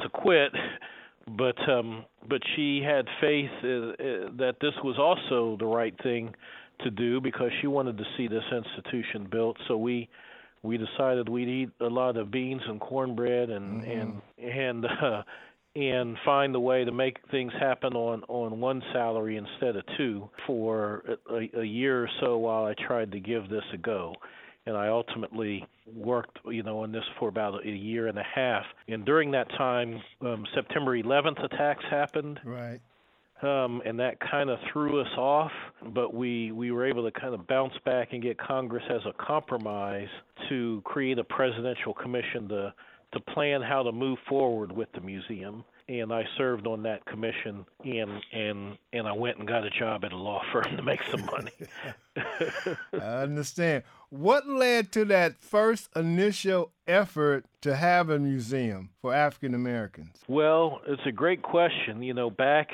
to 0.02 0.10
quit 0.10 0.52
but 1.38 1.58
um 1.70 2.06
but 2.28 2.42
she 2.56 2.82
had 2.82 3.06
faith 3.22 3.50
uh, 3.64 3.68
uh, 3.68 3.94
that 4.38 4.56
this 4.62 4.74
was 4.84 4.98
also 4.98 5.58
the 5.58 5.66
right 5.66 5.96
thing 6.04 6.34
to 6.84 6.92
do 6.92 7.20
because 7.20 7.52
she 7.62 7.68
wanted 7.68 7.98
to 7.98 8.04
see 8.18 8.28
this 8.28 8.44
institution 8.52 9.28
built 9.30 9.58
so 9.68 9.78
we 9.78 10.08
we 10.64 10.78
decided 10.78 11.30
we'd 11.30 11.48
eat 11.48 11.70
a 11.82 11.86
lot 11.86 12.18
of 12.18 12.32
beans 12.32 12.62
and 12.68 12.80
cornbread 12.80 13.50
and 13.50 13.84
mm-hmm. 13.84 13.92
and 13.92 14.22
and 14.54 14.86
uh 14.86 15.24
and 15.76 16.18
find 16.26 16.56
a 16.56 16.60
way 16.60 16.84
to 16.84 16.92
make 16.92 17.18
things 17.30 17.54
happen 17.60 17.94
on 17.94 18.24
on 18.28 18.60
one 18.60 18.82
salary 18.92 19.38
instead 19.38 19.76
of 19.76 19.84
two 19.98 20.30
for 20.48 21.04
a, 21.30 21.60
a 21.60 21.64
year 21.64 22.04
or 22.04 22.10
so 22.22 22.38
while 22.38 22.66
I 22.66 22.74
tried 22.88 23.12
to 23.12 23.20
give 23.20 23.50
this 23.50 23.64
a 23.74 23.78
go 23.78 24.16
and 24.66 24.76
I 24.76 24.88
ultimately 24.88 25.66
worked, 25.94 26.40
you 26.46 26.64
know, 26.64 26.84
on 26.84 26.92
this 26.92 27.04
for 27.20 27.30
about 27.30 27.66
a 27.66 27.70
year 27.70 28.08
and 28.08 28.18
a 28.18 28.24
half. 28.24 28.66
And 28.88 29.06
during 29.06 29.32
that 29.32 29.50
time, 29.58 30.02
um, 30.22 30.46
September 30.54 30.98
11th 30.98 31.44
attacks 31.44 31.84
happened. 31.90 32.40
Right. 32.44 32.80
Um, 33.42 33.82
and 33.86 34.00
that 34.00 34.20
kind 34.20 34.50
of 34.50 34.60
threw 34.74 35.00
us 35.00 35.18
off, 35.18 35.52
but 35.94 36.14
we 36.14 36.52
we 36.52 36.72
were 36.72 36.86
able 36.86 37.10
to 37.10 37.20
kind 37.20 37.34
of 37.34 37.48
bounce 37.48 37.74
back 37.86 38.10
and 38.12 38.22
get 38.22 38.38
Congress 38.38 38.84
as 38.90 39.00
a 39.06 39.14
compromise 39.14 40.10
to 40.50 40.82
create 40.84 41.20
a 41.20 41.24
presidential 41.24 41.94
commission 41.94 42.50
to 42.50 42.74
to 43.14 43.20
plan 43.34 43.62
how 43.62 43.82
to 43.82 43.94
move 43.94 44.18
forward 44.28 44.74
with 44.74 44.92
the 44.92 45.00
museum 45.00 45.64
and 45.90 46.14
I 46.14 46.24
served 46.38 46.68
on 46.68 46.84
that 46.84 47.04
commission 47.06 47.66
and 47.84 48.22
and 48.32 48.78
and 48.94 49.08
I 49.08 49.12
went 49.12 49.40
and 49.40 49.48
got 49.48 49.66
a 49.66 49.70
job 49.72 50.06
at 50.06 50.14
a 50.14 50.18
law 50.18 50.42
firm 50.54 50.78
to 50.78 50.84
make 50.84 51.02
some 51.10 51.26
money. 51.26 51.52
I 52.94 53.24
understand. 53.24 53.84
What 54.10 54.48
led 54.48 54.92
to 54.94 55.06
that 55.06 55.40
first 55.40 55.90
initial 55.96 56.72
effort 56.88 57.46
to 57.62 57.76
have 57.76 58.10
a 58.10 58.20
museum 58.20 58.90
for 59.02 59.14
African 59.14 59.54
Americans? 59.54 60.18
Well, 60.28 60.82
it's 60.88 61.06
a 61.06 61.12
great 61.12 61.42
question. 61.42 62.02
You 62.02 62.14
know, 62.14 62.30
back 62.30 62.70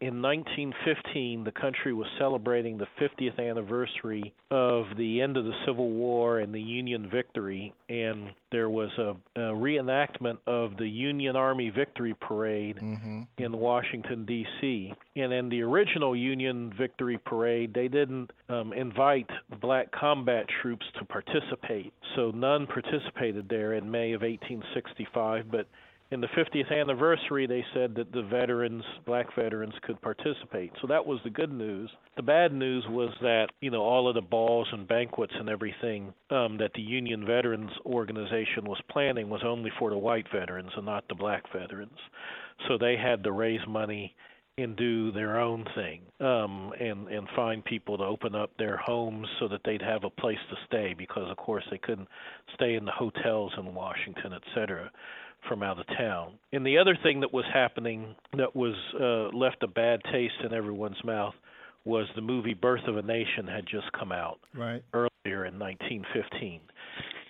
in 0.00 0.22
1915, 0.22 1.44
the 1.44 1.52
country 1.52 1.92
was 1.92 2.06
celebrating 2.18 2.78
the 2.78 2.86
50th 2.98 3.38
anniversary 3.38 4.32
of 4.50 4.86
the 4.96 5.20
end 5.20 5.36
of 5.36 5.44
the 5.44 5.52
Civil 5.66 5.90
War 5.90 6.38
and 6.38 6.54
the 6.54 6.60
Union 6.60 7.08
victory, 7.10 7.74
and 7.90 8.30
there 8.50 8.70
was 8.70 8.90
a, 8.96 9.14
a 9.36 9.52
reenactment 9.52 10.38
of 10.46 10.78
the 10.78 10.88
Union 10.88 11.36
Army 11.36 11.68
Victory 11.68 12.14
Parade 12.18 12.76
mm-hmm. 12.76 13.22
in 13.36 13.52
Washington 13.52 14.24
D.C. 14.24 14.94
And 15.16 15.34
in 15.34 15.50
the 15.50 15.60
original 15.60 16.16
Union 16.16 16.72
Victory 16.78 17.18
Parade, 17.18 17.74
they 17.74 17.88
didn't 17.88 18.30
um, 18.48 18.72
invite 18.72 19.28
black 19.60 19.92
combat 19.92 20.46
troops 20.62 20.86
to 20.98 21.04
participate, 21.04 21.92
so 22.16 22.30
none 22.30 22.66
participated 22.66 23.50
there 23.50 23.74
in 23.74 23.90
May 23.90 24.12
of 24.12 24.22
1865, 24.22 25.50
but 25.50 25.66
in 26.12 26.20
the 26.20 26.26
50th 26.28 26.72
anniversary, 26.72 27.46
they 27.46 27.64
said 27.72 27.94
that 27.94 28.10
the 28.12 28.22
veterans, 28.22 28.82
black 29.06 29.26
veterans, 29.36 29.74
could 29.82 30.00
participate. 30.02 30.72
So 30.80 30.88
that 30.88 31.06
was 31.06 31.20
the 31.22 31.30
good 31.30 31.52
news. 31.52 31.88
The 32.16 32.22
bad 32.22 32.52
news 32.52 32.84
was 32.88 33.10
that 33.22 33.48
you 33.60 33.70
know 33.70 33.82
all 33.82 34.08
of 34.08 34.14
the 34.14 34.20
balls 34.20 34.66
and 34.72 34.88
banquets 34.88 35.32
and 35.38 35.48
everything 35.48 36.12
um, 36.30 36.58
that 36.58 36.72
the 36.74 36.82
Union 36.82 37.24
Veterans 37.24 37.70
Organization 37.86 38.64
was 38.64 38.80
planning 38.90 39.30
was 39.30 39.42
only 39.44 39.70
for 39.78 39.90
the 39.90 39.98
white 39.98 40.26
veterans 40.34 40.70
and 40.76 40.84
not 40.84 41.06
the 41.08 41.14
black 41.14 41.44
veterans. 41.52 41.98
So 42.68 42.76
they 42.76 42.96
had 42.96 43.22
to 43.24 43.32
raise 43.32 43.60
money 43.68 44.14
and 44.62 44.76
do 44.76 45.12
their 45.12 45.38
own 45.40 45.64
thing 45.74 46.00
um 46.20 46.72
and 46.80 47.08
and 47.08 47.28
find 47.34 47.64
people 47.64 47.96
to 47.98 48.04
open 48.04 48.34
up 48.34 48.50
their 48.58 48.76
homes 48.76 49.26
so 49.38 49.48
that 49.48 49.60
they'd 49.64 49.82
have 49.82 50.04
a 50.04 50.10
place 50.10 50.38
to 50.48 50.56
stay 50.66 50.94
because 50.96 51.30
of 51.30 51.36
course 51.36 51.64
they 51.70 51.78
couldn't 51.78 52.08
stay 52.54 52.74
in 52.74 52.84
the 52.84 52.92
hotels 52.92 53.52
in 53.58 53.74
Washington 53.74 54.32
et 54.32 54.42
cetera 54.54 54.90
from 55.48 55.62
out 55.62 55.78
of 55.78 55.86
town. 55.96 56.34
And 56.52 56.66
the 56.66 56.78
other 56.78 56.96
thing 57.02 57.20
that 57.20 57.32
was 57.32 57.44
happening 57.52 58.14
that 58.36 58.54
was 58.54 58.74
uh, 59.00 59.36
left 59.36 59.62
a 59.62 59.68
bad 59.68 60.00
taste 60.12 60.34
in 60.44 60.52
everyone's 60.52 61.02
mouth 61.04 61.34
was 61.84 62.06
the 62.14 62.20
movie 62.20 62.54
Birth 62.54 62.86
of 62.86 62.96
a 62.96 63.02
Nation 63.02 63.46
had 63.46 63.66
just 63.66 63.90
come 63.92 64.12
out 64.12 64.38
right. 64.54 64.82
earlier 64.92 65.46
in 65.46 65.58
1915. 65.58 66.60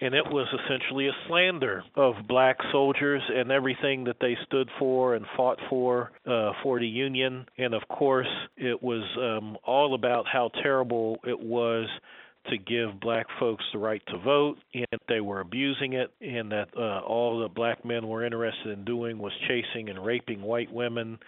And 0.03 0.15
it 0.15 0.25
was 0.27 0.47
essentially 0.65 1.09
a 1.09 1.13
slander 1.29 1.85
of 1.95 2.15
black 2.27 2.57
soldiers 2.73 3.23
and 3.29 3.51
everything 3.51 4.05
that 4.05 4.17
they 4.21 4.37
stood 4.47 4.71
for 4.79 5.15
and 5.15 5.27
fought 5.37 5.59
for 5.69 6.11
uh, 6.27 6.53
for 6.63 6.81
the 6.81 6.87
Union. 6.87 7.45
And 7.59 7.75
of 7.75 7.83
course, 7.89 8.29
it 8.57 8.83
was 8.83 9.05
um, 9.19 9.59
all 9.65 9.95
about 9.95 10.25
how 10.27 10.51
terrible 10.63 11.19
it 11.27 11.39
was 11.39 11.87
to 12.49 12.57
give 12.57 12.99
black 13.01 13.27
folks 13.39 13.65
the 13.73 13.79
right 13.79 14.03
to 14.09 14.19
vote, 14.19 14.57
and 14.73 15.01
they 15.09 15.21
were 15.21 15.41
abusing 15.41 15.93
it, 15.93 16.11
and 16.21 16.51
that 16.51 16.69
uh, 16.77 17.01
all 17.01 17.41
the 17.41 17.49
black 17.49 17.85
men 17.85 18.09
were 18.09 18.25
interested 18.25 18.71
in 18.71 18.85
doing 18.85 19.19
was 19.19 19.33
chasing 19.47 19.91
and 19.91 20.05
raping 20.05 20.41
white 20.41 20.73
women, 20.73 21.19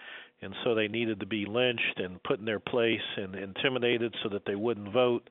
and 0.41 0.55
so 0.63 0.73
they 0.73 0.87
needed 0.87 1.19
to 1.19 1.25
be 1.27 1.45
lynched 1.45 1.97
and 1.97 2.21
put 2.23 2.39
in 2.39 2.45
their 2.45 2.59
place 2.59 2.99
and 3.17 3.35
intimidated 3.35 4.13
so 4.23 4.29
that 4.29 4.43
they 4.45 4.55
wouldn't 4.55 4.91
vote, 4.91 5.29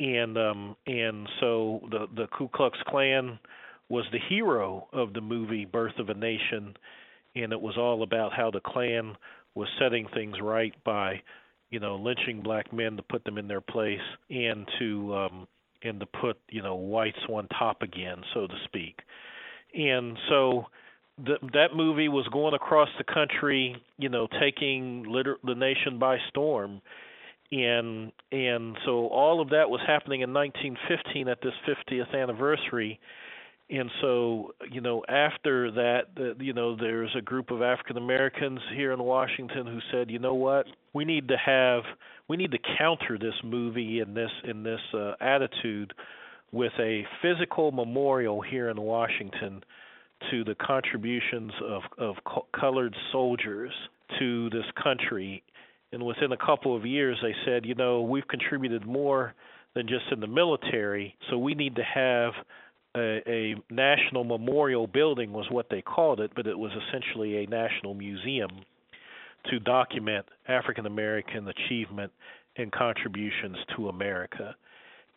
and 0.00 0.38
um, 0.38 0.76
and 0.86 1.28
so 1.40 1.80
the 1.90 2.06
the 2.14 2.26
Ku 2.36 2.48
Klux 2.48 2.78
Klan 2.88 3.38
was 3.88 4.04
the 4.12 4.18
hero 4.28 4.88
of 4.92 5.12
the 5.12 5.20
movie 5.20 5.64
Birth 5.64 5.98
of 5.98 6.08
a 6.08 6.14
Nation, 6.14 6.76
and 7.34 7.52
it 7.52 7.60
was 7.60 7.76
all 7.78 8.02
about 8.02 8.32
how 8.32 8.50
the 8.50 8.60
Klan 8.60 9.16
was 9.54 9.68
setting 9.78 10.06
things 10.14 10.36
right 10.40 10.74
by 10.84 11.22
you 11.70 11.80
know, 11.80 11.96
lynching 11.96 12.42
black 12.42 12.72
men 12.72 12.96
to 12.96 13.02
put 13.02 13.24
them 13.24 13.38
in 13.38 13.48
their 13.48 13.60
place 13.60 14.00
and 14.30 14.66
to 14.78 15.14
um 15.14 15.48
and 15.82 16.00
to 16.00 16.06
put, 16.06 16.36
you 16.50 16.60
know, 16.60 16.74
whites 16.74 17.18
on 17.28 17.46
top 17.56 17.82
again, 17.82 18.16
so 18.34 18.48
to 18.48 18.54
speak. 18.64 18.98
And 19.74 20.18
so 20.28 20.64
the, 21.24 21.34
that 21.52 21.68
movie 21.72 22.08
was 22.08 22.26
going 22.32 22.54
across 22.54 22.88
the 22.98 23.04
country, 23.04 23.76
you 23.96 24.08
know, 24.08 24.26
taking 24.40 25.04
liter- 25.06 25.38
the 25.44 25.54
nation 25.54 26.00
by 26.00 26.16
storm. 26.30 26.80
And 27.50 28.12
and 28.30 28.76
so 28.84 29.06
all 29.08 29.40
of 29.40 29.50
that 29.50 29.70
was 29.70 29.80
happening 29.86 30.20
in 30.20 30.34
1915 30.34 31.28
at 31.28 31.38
this 31.40 31.54
50th 31.66 32.14
anniversary. 32.14 33.00
And 33.70 33.90
so 34.00 34.54
you 34.70 34.80
know 34.80 35.02
after 35.08 35.70
that 35.72 36.14
the, 36.14 36.36
you 36.40 36.52
know 36.52 36.76
there's 36.76 37.14
a 37.16 37.22
group 37.22 37.50
of 37.50 37.62
African 37.62 37.96
Americans 37.96 38.60
here 38.74 38.92
in 38.92 39.02
Washington 39.02 39.66
who 39.66 39.78
said 39.90 40.10
you 40.10 40.18
know 40.18 40.34
what? 40.34 40.66
We 40.92 41.04
need 41.04 41.28
to 41.28 41.36
have 41.36 41.84
we 42.28 42.36
need 42.36 42.50
to 42.52 42.58
counter 42.78 43.18
this 43.18 43.34
movie 43.42 44.00
and 44.00 44.14
this 44.14 44.30
in 44.44 44.62
this 44.62 44.80
uh, 44.92 45.12
attitude 45.20 45.94
with 46.52 46.72
a 46.78 47.06
physical 47.22 47.72
memorial 47.72 48.42
here 48.42 48.68
in 48.68 48.80
Washington 48.80 49.62
to 50.30 50.44
the 50.44 50.54
contributions 50.54 51.52
of 51.66 51.82
of 51.96 52.16
co- 52.24 52.46
colored 52.58 52.94
soldiers 53.10 53.72
to 54.18 54.50
this 54.50 54.64
country 54.82 55.42
and 55.92 56.02
within 56.04 56.32
a 56.32 56.36
couple 56.36 56.76
of 56.76 56.86
years 56.86 57.18
they 57.22 57.34
said 57.44 57.64
you 57.66 57.74
know 57.74 58.02
we've 58.02 58.28
contributed 58.28 58.86
more 58.86 59.34
than 59.74 59.86
just 59.86 60.04
in 60.12 60.20
the 60.20 60.26
military 60.26 61.16
so 61.30 61.38
we 61.38 61.54
need 61.54 61.76
to 61.76 61.82
have 61.82 62.32
a, 62.96 63.22
a 63.26 63.54
national 63.70 64.24
memorial 64.24 64.86
building 64.86 65.32
was 65.32 65.46
what 65.50 65.66
they 65.70 65.82
called 65.82 66.20
it, 66.20 66.32
but 66.34 66.46
it 66.46 66.58
was 66.58 66.72
essentially 66.88 67.44
a 67.44 67.46
national 67.46 67.94
museum 67.94 68.50
to 69.50 69.58
document 69.60 70.26
African 70.48 70.86
American 70.86 71.48
achievement 71.48 72.12
and 72.56 72.72
contributions 72.72 73.56
to 73.76 73.88
America. 73.88 74.54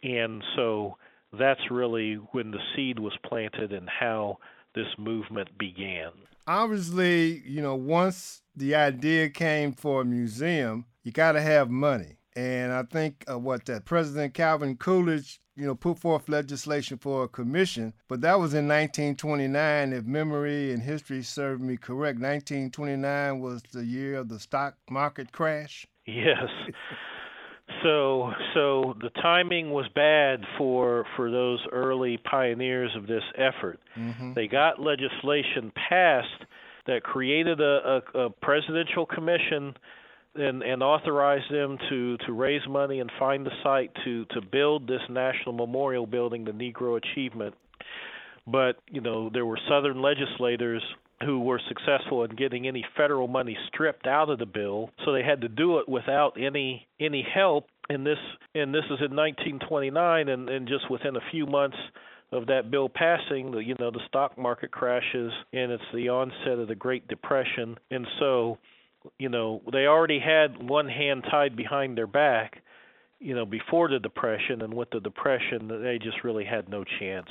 And 0.03 0.43
so 0.55 0.97
that's 1.37 1.61
really 1.69 2.15
when 2.31 2.51
the 2.51 2.59
seed 2.75 2.99
was 2.99 3.13
planted 3.25 3.71
and 3.71 3.89
how 3.89 4.37
this 4.75 4.87
movement 4.97 5.49
began. 5.57 6.11
Obviously, 6.47 7.41
you 7.47 7.61
know, 7.61 7.75
once 7.75 8.41
the 8.55 8.75
idea 8.75 9.29
came 9.29 9.73
for 9.73 10.01
a 10.01 10.05
museum, 10.05 10.85
you 11.03 11.11
got 11.11 11.33
to 11.33 11.41
have 11.41 11.69
money. 11.69 12.17
And 12.35 12.71
I 12.71 12.83
think 12.83 13.25
uh, 13.29 13.37
what 13.37 13.65
that 13.65 13.85
President 13.85 14.33
Calvin 14.33 14.77
Coolidge 14.77 15.41
you 15.55 15.65
know, 15.67 15.75
put 15.75 15.99
forth 15.99 16.29
legislation 16.29 16.97
for 16.97 17.23
a 17.23 17.27
commission, 17.27 17.93
but 18.07 18.21
that 18.21 18.39
was 18.39 18.53
in 18.53 18.67
1929. 18.67 19.93
If 19.93 20.05
memory 20.05 20.71
and 20.71 20.81
history 20.81 21.21
serve 21.23 21.61
me 21.61 21.77
correct, 21.77 22.19
1929 22.19 23.39
was 23.39 23.61
the 23.71 23.85
year 23.85 24.17
of 24.17 24.29
the 24.29 24.39
stock 24.39 24.75
market 24.89 25.31
crash. 25.31 25.85
Yes. 26.05 26.47
So 27.83 28.31
so 28.53 28.95
the 29.01 29.09
timing 29.21 29.71
was 29.71 29.85
bad 29.95 30.41
for 30.57 31.05
for 31.15 31.31
those 31.31 31.59
early 31.71 32.17
pioneers 32.17 32.91
of 32.95 33.07
this 33.07 33.23
effort. 33.35 33.79
Mm-hmm. 33.97 34.33
They 34.33 34.47
got 34.47 34.79
legislation 34.79 35.71
passed 35.89 36.45
that 36.87 37.03
created 37.03 37.61
a, 37.61 38.01
a, 38.15 38.19
a 38.19 38.29
presidential 38.29 39.05
commission 39.05 39.75
and, 40.35 40.63
and 40.63 40.81
authorized 40.81 41.51
them 41.51 41.77
to, 41.89 42.17
to 42.25 42.33
raise 42.33 42.61
money 42.67 42.99
and 42.99 43.11
find 43.19 43.45
the 43.45 43.51
site 43.63 43.91
to, 44.05 44.25
to 44.25 44.41
build 44.41 44.87
this 44.87 45.01
national 45.09 45.53
memorial 45.53 46.07
building, 46.07 46.45
the 46.45 46.51
Negro 46.51 46.97
Achievement. 46.97 47.53
But 48.47 48.77
you 48.89 49.01
know 49.01 49.29
there 49.31 49.45
were 49.45 49.59
Southern 49.69 50.01
legislators 50.01 50.83
who 51.23 51.41
were 51.41 51.61
successful 51.67 52.23
in 52.23 52.35
getting 52.35 52.67
any 52.67 52.85
federal 52.95 53.27
money 53.27 53.57
stripped 53.67 54.07
out 54.07 54.29
of 54.29 54.39
the 54.39 54.45
bill, 54.45 54.89
so 55.05 55.11
they 55.11 55.23
had 55.23 55.41
to 55.41 55.49
do 55.49 55.79
it 55.79 55.87
without 55.87 56.33
any 56.39 56.87
any 56.99 57.25
help. 57.33 57.67
And 57.89 58.05
this 58.05 58.17
and 58.55 58.73
this 58.73 58.85
is 58.85 58.99
in 58.99 59.15
1929, 59.15 60.29
and, 60.29 60.49
and 60.49 60.67
just 60.67 60.89
within 60.89 61.15
a 61.15 61.31
few 61.31 61.45
months 61.45 61.77
of 62.31 62.47
that 62.47 62.71
bill 62.71 62.89
passing, 62.89 63.51
the 63.51 63.59
you 63.59 63.75
know 63.79 63.91
the 63.91 64.01
stock 64.07 64.37
market 64.37 64.71
crashes, 64.71 65.31
and 65.53 65.71
it's 65.71 65.83
the 65.93 66.09
onset 66.09 66.59
of 66.59 66.67
the 66.67 66.75
Great 66.75 67.07
Depression, 67.07 67.77
and 67.89 68.07
so 68.19 68.57
you 69.17 69.29
know 69.29 69.61
they 69.71 69.85
already 69.85 70.19
had 70.19 70.61
one 70.67 70.87
hand 70.87 71.25
tied 71.29 71.55
behind 71.55 71.97
their 71.97 72.07
back, 72.07 72.61
you 73.19 73.35
know 73.35 73.45
before 73.45 73.89
the 73.89 73.99
depression, 73.99 74.61
and 74.61 74.73
with 74.73 74.89
the 74.91 74.99
depression 74.99 75.67
they 75.67 75.99
just 76.01 76.23
really 76.23 76.45
had 76.45 76.69
no 76.69 76.83
chance 76.99 77.29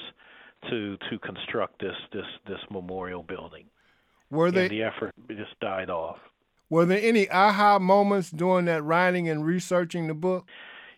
to 0.69 0.97
to 1.11 1.19
construct 1.21 1.81
this 1.81 1.97
this 2.13 2.27
this 2.47 2.61
memorial 2.71 3.23
building. 3.23 3.65
Were 4.31 4.51
they 4.51 4.69
the 4.69 4.83
effort 4.83 5.13
just 5.29 5.59
died 5.61 5.91
off? 5.91 6.19
Were 6.69 6.87
there 6.87 7.01
any 7.03 7.29
aha 7.29 7.79
moments 7.81 8.31
during 8.31 8.67
that 8.67 8.83
writing 8.83 9.29
and 9.29 9.45
researching 9.45 10.07
the 10.07 10.15
book? 10.15 10.47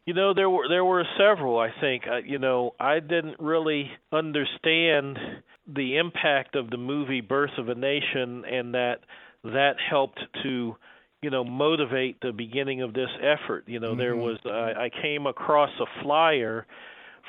You 0.05 0.15
know, 0.15 0.35
there 0.35 0.51
were 0.51 0.69
there 0.69 0.85
were 0.85 1.05
several. 1.17 1.59
I 1.59 1.71
think 1.81 2.05
uh, 2.07 2.19
you 2.19 2.39
know 2.39 2.75
I 2.79 3.01
didn't 3.01 3.39
really 3.39 3.91
understand 4.13 5.19
the 5.67 5.97
impact 5.97 6.57
of 6.57 6.71
the 6.71 6.77
movie 6.77 7.21
Birth 7.21 7.57
of 7.57 7.69
a 7.69 7.75
Nation, 7.75 8.45
and 8.45 8.75
that 8.75 8.99
that 9.45 9.75
helped 9.89 10.21
to 10.43 10.77
you 11.23 11.31
know 11.31 11.45
motivate 11.45 12.21
the 12.21 12.33
beginning 12.33 12.83
of 12.83 12.93
this 12.93 13.11
effort. 13.23 13.65
You 13.67 13.81
know, 13.81 13.91
mm-hmm. 13.91 14.01
there 14.01 14.17
was 14.17 14.39
I, 14.45 14.85
I 14.85 14.91
came 15.03 15.27
across 15.27 15.71
a 15.81 16.03
flyer 16.03 16.67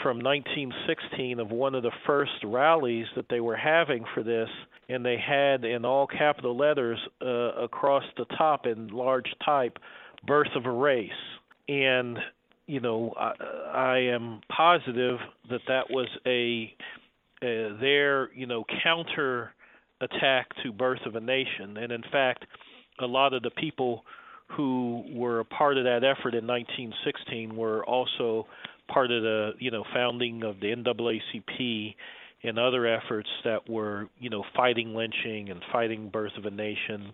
from 0.01 0.19
1916 0.19 1.39
of 1.39 1.51
one 1.51 1.75
of 1.75 1.83
the 1.83 1.91
first 2.05 2.31
rallies 2.43 3.05
that 3.15 3.25
they 3.29 3.39
were 3.39 3.55
having 3.55 4.03
for 4.13 4.23
this, 4.23 4.49
and 4.89 5.05
they 5.05 5.17
had 5.17 5.63
in 5.63 5.85
all 5.85 6.07
capital 6.07 6.57
letters 6.57 6.99
uh, 7.21 7.27
across 7.63 8.03
the 8.17 8.25
top 8.37 8.65
in 8.65 8.87
large 8.87 9.31
type, 9.45 9.77
"Birth 10.25 10.55
of 10.55 10.65
a 10.65 10.71
Race." 10.71 11.11
And 11.67 12.17
you 12.65 12.79
know, 12.79 13.13
I, 13.17 13.33
I 13.73 13.97
am 14.13 14.41
positive 14.49 15.17
that 15.49 15.61
that 15.67 15.89
was 15.89 16.07
a, 16.25 16.73
a 17.43 17.77
their 17.79 18.33
you 18.33 18.47
know 18.47 18.65
counter 18.83 19.53
attack 20.01 20.47
to 20.63 20.71
Birth 20.71 21.05
of 21.05 21.15
a 21.15 21.21
Nation, 21.21 21.77
and 21.77 21.91
in 21.91 22.03
fact, 22.11 22.45
a 22.99 23.05
lot 23.05 23.33
of 23.33 23.43
the 23.43 23.51
people 23.51 24.03
who 24.47 25.03
were 25.11 25.39
a 25.39 25.45
part 25.45 25.77
of 25.77 25.83
that 25.85 26.03
effort 26.03 26.35
in 26.35 26.45
1916 26.45 27.55
were 27.55 27.83
also 27.85 28.45
part 28.87 29.11
of 29.11 29.23
the 29.23 29.51
you 29.59 29.71
know 29.71 29.83
founding 29.93 30.43
of 30.43 30.59
the 30.59 30.67
NAACP 30.67 31.95
and 32.43 32.59
other 32.59 32.85
efforts 32.85 33.29
that 33.43 33.69
were 33.69 34.09
you 34.19 34.29
know 34.29 34.43
fighting 34.55 34.95
lynching 34.95 35.49
and 35.49 35.61
fighting 35.71 36.09
birth 36.09 36.33
of 36.37 36.45
a 36.45 36.51
nation. 36.51 37.13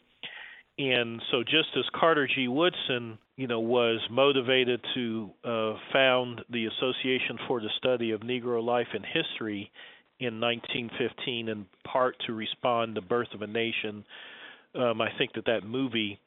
And 0.78 1.22
so, 1.30 1.43
just 1.43 1.67
as 1.78 1.84
Carter 1.93 2.26
G. 2.34 2.48
Woodson, 2.48 3.17
you 3.36 3.48
know, 3.48 3.60
was 3.60 4.00
motivated 4.10 4.80
to 4.96 5.30
uh, 5.43 5.74
found 5.91 6.41
the 6.50 6.67
Association 6.67 7.38
for 7.50 7.60
the 7.60 7.67
Study 7.78 8.12
of 8.12 8.22
Negro 8.22 8.63
Life 8.63 8.88
and 8.93 9.06
History 9.06 9.72
in 10.20 10.39
1915, 10.39 11.50
in 11.50 11.65
part 11.84 12.15
to 12.28 12.34
respond 12.34 12.96
to 12.96 13.02
Birth 13.02 13.28
of 13.34 13.41
a 13.41 13.48
Nation, 13.48 14.06
um, 14.76 15.02
I 15.02 15.10
think 15.17 15.34
that 15.34 15.46
that 15.46 15.65
movie 15.65 16.20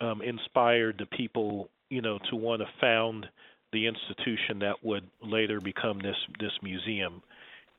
um, 0.00 0.22
inspired 0.22 0.96
the 0.98 1.06
people, 1.16 1.68
you 1.88 2.02
know, 2.02 2.18
to 2.30 2.36
want 2.36 2.62
to 2.62 2.68
found 2.80 3.26
the 3.72 3.86
institution 3.86 4.58
that 4.60 4.76
would 4.82 5.08
later 5.22 5.60
become 5.60 5.98
this 5.98 6.16
this 6.38 6.52
museum 6.62 7.22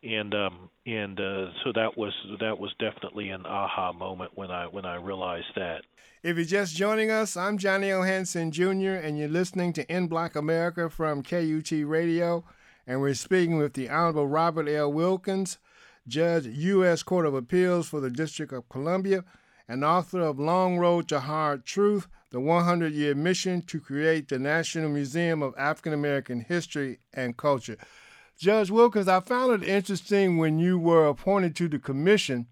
and 0.04 0.34
um 0.34 0.70
and 0.86 1.20
uh, 1.20 1.46
so 1.64 1.72
that 1.74 1.98
was 1.98 2.14
that 2.40 2.60
was 2.60 2.74
definitely 2.78 3.30
an 3.30 3.46
aha 3.46 3.94
moment 3.94 4.32
when 4.36 4.52
I 4.52 4.68
when 4.68 4.86
I 4.86 4.96
realized 4.96 5.54
that. 5.56 5.84
If 6.24 6.38
you're 6.38 6.46
just 6.46 6.76
joining 6.76 7.12
us, 7.12 7.36
I'm 7.36 7.58
Johnny 7.58 7.92
O. 7.92 8.02
Hanson 8.02 8.52
Jr. 8.52 8.96
and 8.96 9.18
you're 9.18 9.28
listening 9.28 9.74
to 9.74 9.94
In 9.94 10.08
Black 10.08 10.36
America 10.36 10.90
from 10.90 11.22
KUT 11.22 11.72
Radio, 11.86 12.44
and 12.88 13.02
we're 13.02 13.14
speaking 13.14 13.58
with 13.58 13.74
the 13.74 13.90
Honorable 13.90 14.28
Robert 14.28 14.70
L. 14.70 14.92
Wilkins, 14.92 15.58
Judge 16.08 16.48
U.S. 16.48 17.04
Court 17.04 17.26
of 17.26 17.34
Appeals 17.34 17.88
for 17.88 18.00
the 18.00 18.10
District 18.10 18.54
of 18.54 18.70
Columbia, 18.70 19.24
and 19.68 19.84
author 19.84 20.22
of 20.22 20.40
Long 20.40 20.78
Road 20.78 21.08
to 21.10 21.22
Hard 21.22 21.66
Truth: 21.66 22.08
the 22.34 22.40
100 22.40 22.94
year 22.94 23.14
mission 23.14 23.62
to 23.62 23.80
create 23.80 24.28
the 24.28 24.40
National 24.40 24.90
Museum 24.90 25.44
of 25.44 25.54
African 25.56 25.94
American 25.94 26.42
History 26.42 26.98
and 27.14 27.38
Culture. 27.38 27.78
Judge 28.40 28.72
Wilkins, 28.72 29.08
I 29.08 29.20
found 29.20 29.62
it 29.62 29.70
interesting 29.70 30.40
when 30.40 30.58
you 30.58 30.80
were 30.80 31.08
appointed 31.08 31.56
to 31.58 31.68
the 31.70 31.78
commission 31.78 32.48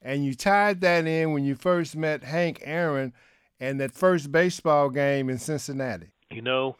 and 0.00 0.24
you 0.24 0.34
tied 0.34 0.80
that 0.82 1.08
in 1.08 1.32
when 1.32 1.44
you 1.44 1.56
first 1.56 1.96
met 1.96 2.22
Hank 2.22 2.60
Aaron 2.62 3.12
and 3.58 3.80
that 3.80 3.90
first 3.90 4.30
baseball 4.30 4.90
game 4.90 5.28
in 5.28 5.38
Cincinnati. 5.38 6.12
You 6.30 6.42
know, 6.42 6.76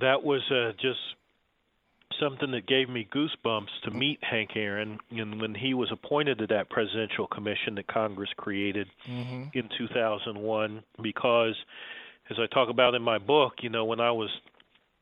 that 0.00 0.22
was 0.22 0.42
uh, 0.52 0.72
just 0.80 1.00
something 2.20 2.50
that 2.52 2.66
gave 2.66 2.88
me 2.88 3.06
goosebumps 3.12 3.68
to 3.84 3.90
meet 3.90 4.18
Hank 4.22 4.50
Aaron 4.56 4.98
and 5.10 5.40
when 5.40 5.54
he 5.54 5.74
was 5.74 5.90
appointed 5.92 6.38
to 6.38 6.46
that 6.48 6.70
presidential 6.70 7.26
commission 7.26 7.74
that 7.76 7.86
Congress 7.86 8.30
created 8.36 8.88
mm-hmm. 9.08 9.44
in 9.52 9.68
2001 9.76 10.82
because 11.02 11.54
as 12.30 12.36
I 12.38 12.46
talk 12.52 12.68
about 12.68 12.94
in 12.94 13.02
my 13.02 13.18
book, 13.18 13.54
you 13.62 13.70
know, 13.70 13.84
when 13.84 14.00
I 14.00 14.10
was 14.10 14.30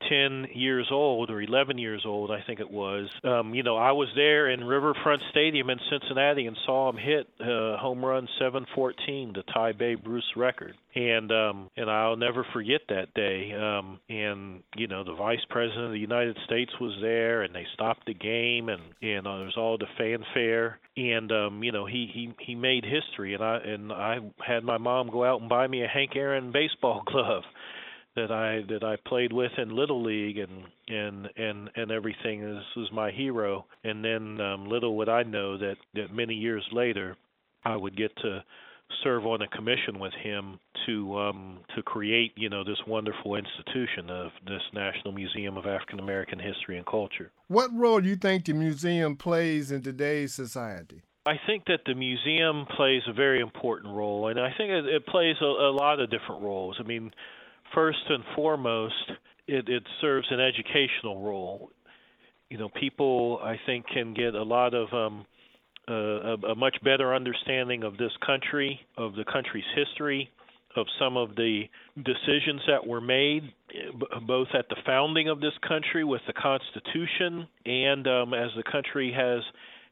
10 0.09 0.49
years 0.55 0.89
old 0.91 1.31
or 1.31 1.41
11 1.41 1.79
years 1.79 2.03
old, 2.05 2.31
I 2.31 2.43
think 2.47 2.61
it 2.61 2.71
was. 2.71 3.09
Um, 3.25 3.55
you 3.55 3.63
know, 3.63 3.77
I 3.77 3.93
was 3.93 4.09
there 4.15 4.51
in 4.51 4.65
Riverfront 4.65 5.23
Stadium 5.31 5.71
in 5.71 5.79
Cincinnati 5.91 6.47
and 6.47 6.57
saw 6.67 6.91
him 6.91 6.97
hit 6.97 7.29
uh, 7.41 7.77
home 7.79 8.05
run 8.05 8.29
714 8.39 9.35
to 9.35 9.43
tie 9.53 9.73
Babe 9.73 10.07
Ruth's 10.07 10.27
record. 10.37 10.75
And 10.95 11.31
um 11.31 11.71
and 11.77 11.91
I'll 11.91 12.17
never 12.17 12.47
forget 12.55 12.81
that 12.89 13.13
day. 13.15 13.53
Um 13.53 14.01
and 14.09 14.63
you 14.77 14.87
know, 14.87 15.05
the 15.05 15.15
Vice 15.15 15.45
President 15.51 15.87
of 15.87 15.93
the 15.93 15.99
United 15.99 16.39
States 16.47 16.73
was 16.81 16.97
there 17.03 17.43
and 17.43 17.55
they 17.55 17.67
stopped 17.75 18.07
the 18.07 18.15
game 18.15 18.71
and 18.71 18.83
and 19.03 19.27
uh, 19.27 19.37
there 19.37 19.45
was 19.45 19.57
all 19.59 19.77
the 19.77 19.87
fanfare 19.99 20.79
and 20.97 21.31
um 21.33 21.63
you 21.63 21.71
know, 21.71 21.85
he 21.85 22.09
he 22.13 22.35
he 22.41 22.55
made 22.55 22.85
history 22.85 23.35
and 23.35 23.43
I 23.45 23.57
and 23.59 23.93
I 23.93 24.19
had 24.47 24.65
my 24.65 24.79
mom 24.79 25.11
go 25.11 25.23
out 25.23 25.41
and 25.41 25.51
buy 25.51 25.67
me 25.67 25.83
a 25.85 25.89
Hank 25.89 26.17
Aaron 26.17 26.51
baseball 26.51 27.03
glove 27.07 27.43
that 28.17 28.33
I 28.33 28.63
that 28.73 28.83
I 28.83 28.97
played 29.09 29.33
with 29.33 29.53
in 29.59 29.77
little 29.77 30.03
league 30.03 30.39
and 30.39 30.65
and 30.89 31.29
and 31.37 31.71
and 31.77 31.91
everything. 31.91 32.41
This 32.41 32.65
was 32.77 32.91
my 32.93 33.11
hero. 33.11 33.67
And 33.85 34.05
then 34.05 34.41
um, 34.41 34.69
little 34.69 34.97
would 34.97 35.09
I 35.09 35.23
know 35.23 35.57
that 35.59 35.77
that 35.95 36.13
many 36.13 36.35
years 36.35 36.67
later, 36.73 37.17
I 37.65 37.77
would 37.77 37.97
get 37.97 38.17
to 38.23 38.43
serve 39.03 39.27
on 39.27 39.43
a 39.43 39.49
commission 39.49 39.99
with 39.99 40.13
him 40.15 40.59
to 40.87 41.19
um, 41.19 41.59
to 41.75 41.83
create 41.83 42.33
you 42.37 42.49
know 42.49 42.65
this 42.65 42.79
wonderful 42.87 43.37
institution 43.37 44.11
of 44.11 44.31
this 44.47 44.63
National 44.73 45.13
Museum 45.13 45.57
of 45.57 45.67
African 45.67 46.01
American 46.01 46.39
History 46.39 46.77
and 46.77 46.87
Culture. 46.87 47.31
What 47.49 47.71
role 47.75 48.01
do 48.01 48.09
you 48.09 48.17
think 48.17 48.47
the 48.47 48.55
museum 48.55 49.17
plays 49.17 49.71
in 49.71 49.83
today's 49.83 50.35
society? 50.35 51.03
I 51.27 51.35
think 51.45 51.65
that 51.67 51.81
the 51.85 51.95
museum 51.95 52.67
plays 52.77 53.03
a 53.09 53.13
very 53.13 53.41
important 53.41 53.93
role, 53.95 54.29
and 54.29 54.39
I 54.39 54.51
think 54.57 54.71
it, 54.71 54.87
it 54.87 55.07
plays 55.07 55.35
a, 55.41 55.45
a 55.45 55.73
lot 55.73 55.99
of 55.99 56.09
different 56.09 56.43
roles. 56.43 56.77
I 56.79 56.85
mean, 56.85 57.11
first 57.75 57.99
and 58.09 58.25
foremost, 58.35 58.95
it, 59.47 59.69
it 59.69 59.83
serves 60.01 60.27
an 60.31 60.41
educational 60.41 61.23
role. 61.23 61.71
You 62.51 62.59
know, 62.59 62.69
people 62.69 63.41
I 63.43 63.57
think 63.67 63.87
can 63.93 64.15
get 64.15 64.35
a 64.35 64.43
lot 64.43 64.75
of 64.75 64.93
um, 64.93 65.27
uh, 65.89 65.95
a, 65.95 66.35
a 66.53 66.55
much 66.55 66.77
better 66.83 67.15
understanding 67.15 67.83
of 67.83 67.97
this 67.97 68.13
country, 68.25 68.81
of 68.97 69.15
the 69.15 69.25
country's 69.25 69.65
history, 69.75 70.31
of 70.77 70.87
some 70.99 71.17
of 71.17 71.35
the 71.37 71.63
decisions 71.97 72.61
that 72.67 72.87
were 72.87 73.01
made, 73.01 73.43
both 74.27 74.49
at 74.55 74.69
the 74.69 74.77
founding 74.85 75.29
of 75.29 75.41
this 75.41 75.55
country 75.67 76.05
with 76.05 76.21
the 76.27 76.33
Constitution 76.33 77.49
and 77.65 78.07
um, 78.07 78.35
as 78.35 78.51
the 78.57 78.63
country 78.71 79.13
has 79.17 79.43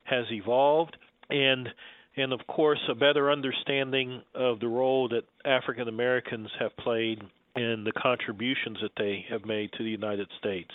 has 0.05 0.27
evolved, 0.31 0.97
and 1.31 1.69
and 2.17 2.33
of 2.33 2.41
course 2.47 2.81
a 2.91 2.95
better 2.95 3.31
understanding 3.31 4.23
of 4.35 4.61
the 4.61 4.69
role 4.69 5.09
that 5.09 5.23
African 5.45 5.89
Americans 5.89 6.49
have 6.61 6.77
played 6.77 7.23
and 7.55 7.87
the 7.87 7.93
contributions 7.93 8.79
that 8.83 8.93
they 8.97 9.25
have 9.31 9.45
made 9.45 9.71
to 9.73 9.85
the 9.85 9.91
United 9.91 10.29
States. 10.39 10.71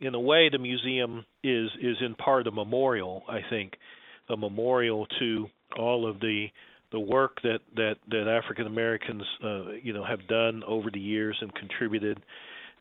In 0.00 0.14
a 0.14 0.20
way, 0.20 0.48
the 0.50 0.58
museum 0.58 1.24
is 1.42 1.70
is 1.80 1.96
in 2.00 2.14
part 2.14 2.46
a 2.46 2.50
memorial. 2.50 3.22
I 3.28 3.40
think 3.48 3.74
a 4.28 4.36
memorial 4.36 5.06
to 5.18 5.46
all 5.78 6.08
of 6.08 6.20
the 6.20 6.46
the 6.92 7.00
work 7.00 7.40
that 7.42 7.60
that 7.76 7.96
that 8.08 8.28
African 8.28 8.66
Americans 8.66 9.22
uh, 9.42 9.72
you 9.82 9.92
know 9.92 10.04
have 10.04 10.26
done 10.28 10.62
over 10.66 10.90
the 10.90 11.00
years 11.00 11.36
and 11.40 11.54
contributed 11.54 12.20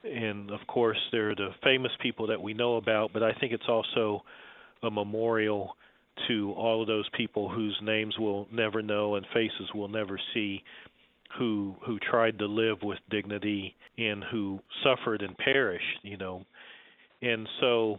and 0.03 0.51
of 0.51 0.59
course 0.67 0.97
there 1.11 1.31
are 1.31 1.35
the 1.35 1.49
famous 1.63 1.91
people 2.01 2.27
that 2.27 2.41
we 2.41 2.53
know 2.53 2.75
about, 2.75 3.11
but 3.13 3.23
I 3.23 3.33
think 3.33 3.53
it's 3.53 3.69
also 3.69 4.23
a 4.81 4.91
memorial 4.91 5.75
to 6.27 6.53
all 6.55 6.81
of 6.81 6.87
those 6.87 7.07
people 7.17 7.49
whose 7.49 7.77
names 7.81 8.15
we'll 8.19 8.47
never 8.51 8.81
know 8.81 9.15
and 9.15 9.25
faces 9.33 9.69
we'll 9.73 9.87
never 9.87 10.19
see 10.33 10.61
who 11.37 11.75
who 11.85 11.99
tried 11.99 12.39
to 12.39 12.45
live 12.45 12.77
with 12.81 12.99
dignity 13.09 13.75
and 13.97 14.23
who 14.31 14.59
suffered 14.83 15.21
and 15.21 15.37
perished 15.37 15.99
you 16.03 16.17
know. 16.17 16.45
And 17.21 17.47
so 17.59 17.97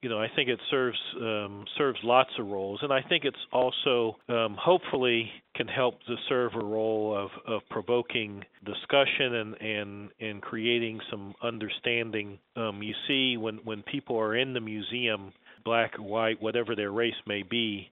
you 0.00 0.08
know 0.08 0.20
I 0.20 0.28
think 0.34 0.48
it 0.48 0.60
serves 0.70 0.98
um, 1.20 1.64
serves 1.78 1.98
lots 2.02 2.30
of 2.38 2.46
roles. 2.46 2.80
And 2.82 2.92
I 2.92 3.02
think 3.02 3.24
it's 3.24 3.36
also 3.52 4.16
um, 4.28 4.56
hopefully 4.58 5.30
can 5.54 5.68
help 5.68 6.00
to 6.06 6.16
serve 6.28 6.52
a 6.54 6.64
role 6.64 7.16
of, 7.16 7.30
of 7.46 7.62
provoking 7.70 8.44
discussion 8.64 9.34
and, 9.34 9.54
and 9.60 10.08
and 10.20 10.42
creating 10.42 11.00
some 11.10 11.34
understanding. 11.42 12.38
Um, 12.56 12.82
you 12.82 12.94
see 13.06 13.36
when 13.36 13.56
when 13.64 13.82
people 13.82 14.18
are 14.18 14.36
in 14.36 14.54
the 14.54 14.60
museum 14.60 15.32
black 15.64 15.98
or 15.98 16.02
white 16.02 16.42
whatever 16.42 16.74
their 16.74 16.90
race 16.90 17.14
may 17.26 17.42
be 17.42 17.88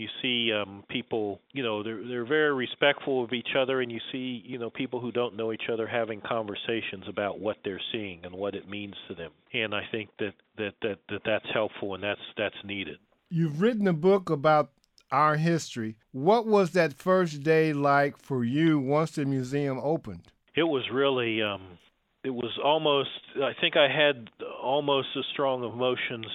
you 0.00 0.08
see 0.22 0.52
um 0.52 0.82
people 0.88 1.40
you 1.52 1.62
know 1.62 1.82
they're 1.82 2.02
they're 2.06 2.24
very 2.24 2.54
respectful 2.54 3.22
of 3.22 3.32
each 3.32 3.50
other 3.56 3.80
and 3.80 3.92
you 3.92 4.00
see 4.10 4.42
you 4.44 4.58
know 4.58 4.70
people 4.70 5.00
who 5.00 5.12
don't 5.12 5.36
know 5.36 5.52
each 5.52 5.68
other 5.72 5.86
having 5.86 6.20
conversations 6.20 7.04
about 7.08 7.38
what 7.38 7.56
they're 7.64 7.80
seeing 7.92 8.20
and 8.24 8.34
what 8.34 8.54
it 8.54 8.68
means 8.68 8.94
to 9.08 9.14
them. 9.14 9.30
And 9.52 9.74
i 9.74 9.82
think 9.90 10.10
that 10.18 10.32
that 10.56 10.72
that, 10.82 10.98
that 11.08 11.22
that's 11.24 11.46
helpful 11.52 11.94
and 11.94 12.02
that's 12.02 12.20
that's 12.36 12.56
needed. 12.64 12.98
You've 13.28 13.60
written 13.60 13.86
a 13.86 13.92
book 13.92 14.30
about 14.30 14.70
our 15.12 15.36
history. 15.36 15.96
What 16.12 16.46
was 16.46 16.72
that 16.72 16.94
first 16.94 17.42
day 17.42 17.72
like 17.72 18.16
for 18.16 18.44
you 18.44 18.78
once 18.78 19.12
the 19.12 19.24
museum 19.24 19.78
opened? 19.82 20.22
It 20.56 20.64
was 20.64 20.84
really 20.92 21.42
um 21.42 21.78
it 22.24 22.30
was 22.30 22.58
almost 22.62 23.10
i 23.36 23.52
think 23.60 23.76
i 23.76 23.88
had 23.88 24.28
almost 24.62 25.08
as 25.16 25.24
strong 25.32 25.64
emotions 25.64 26.26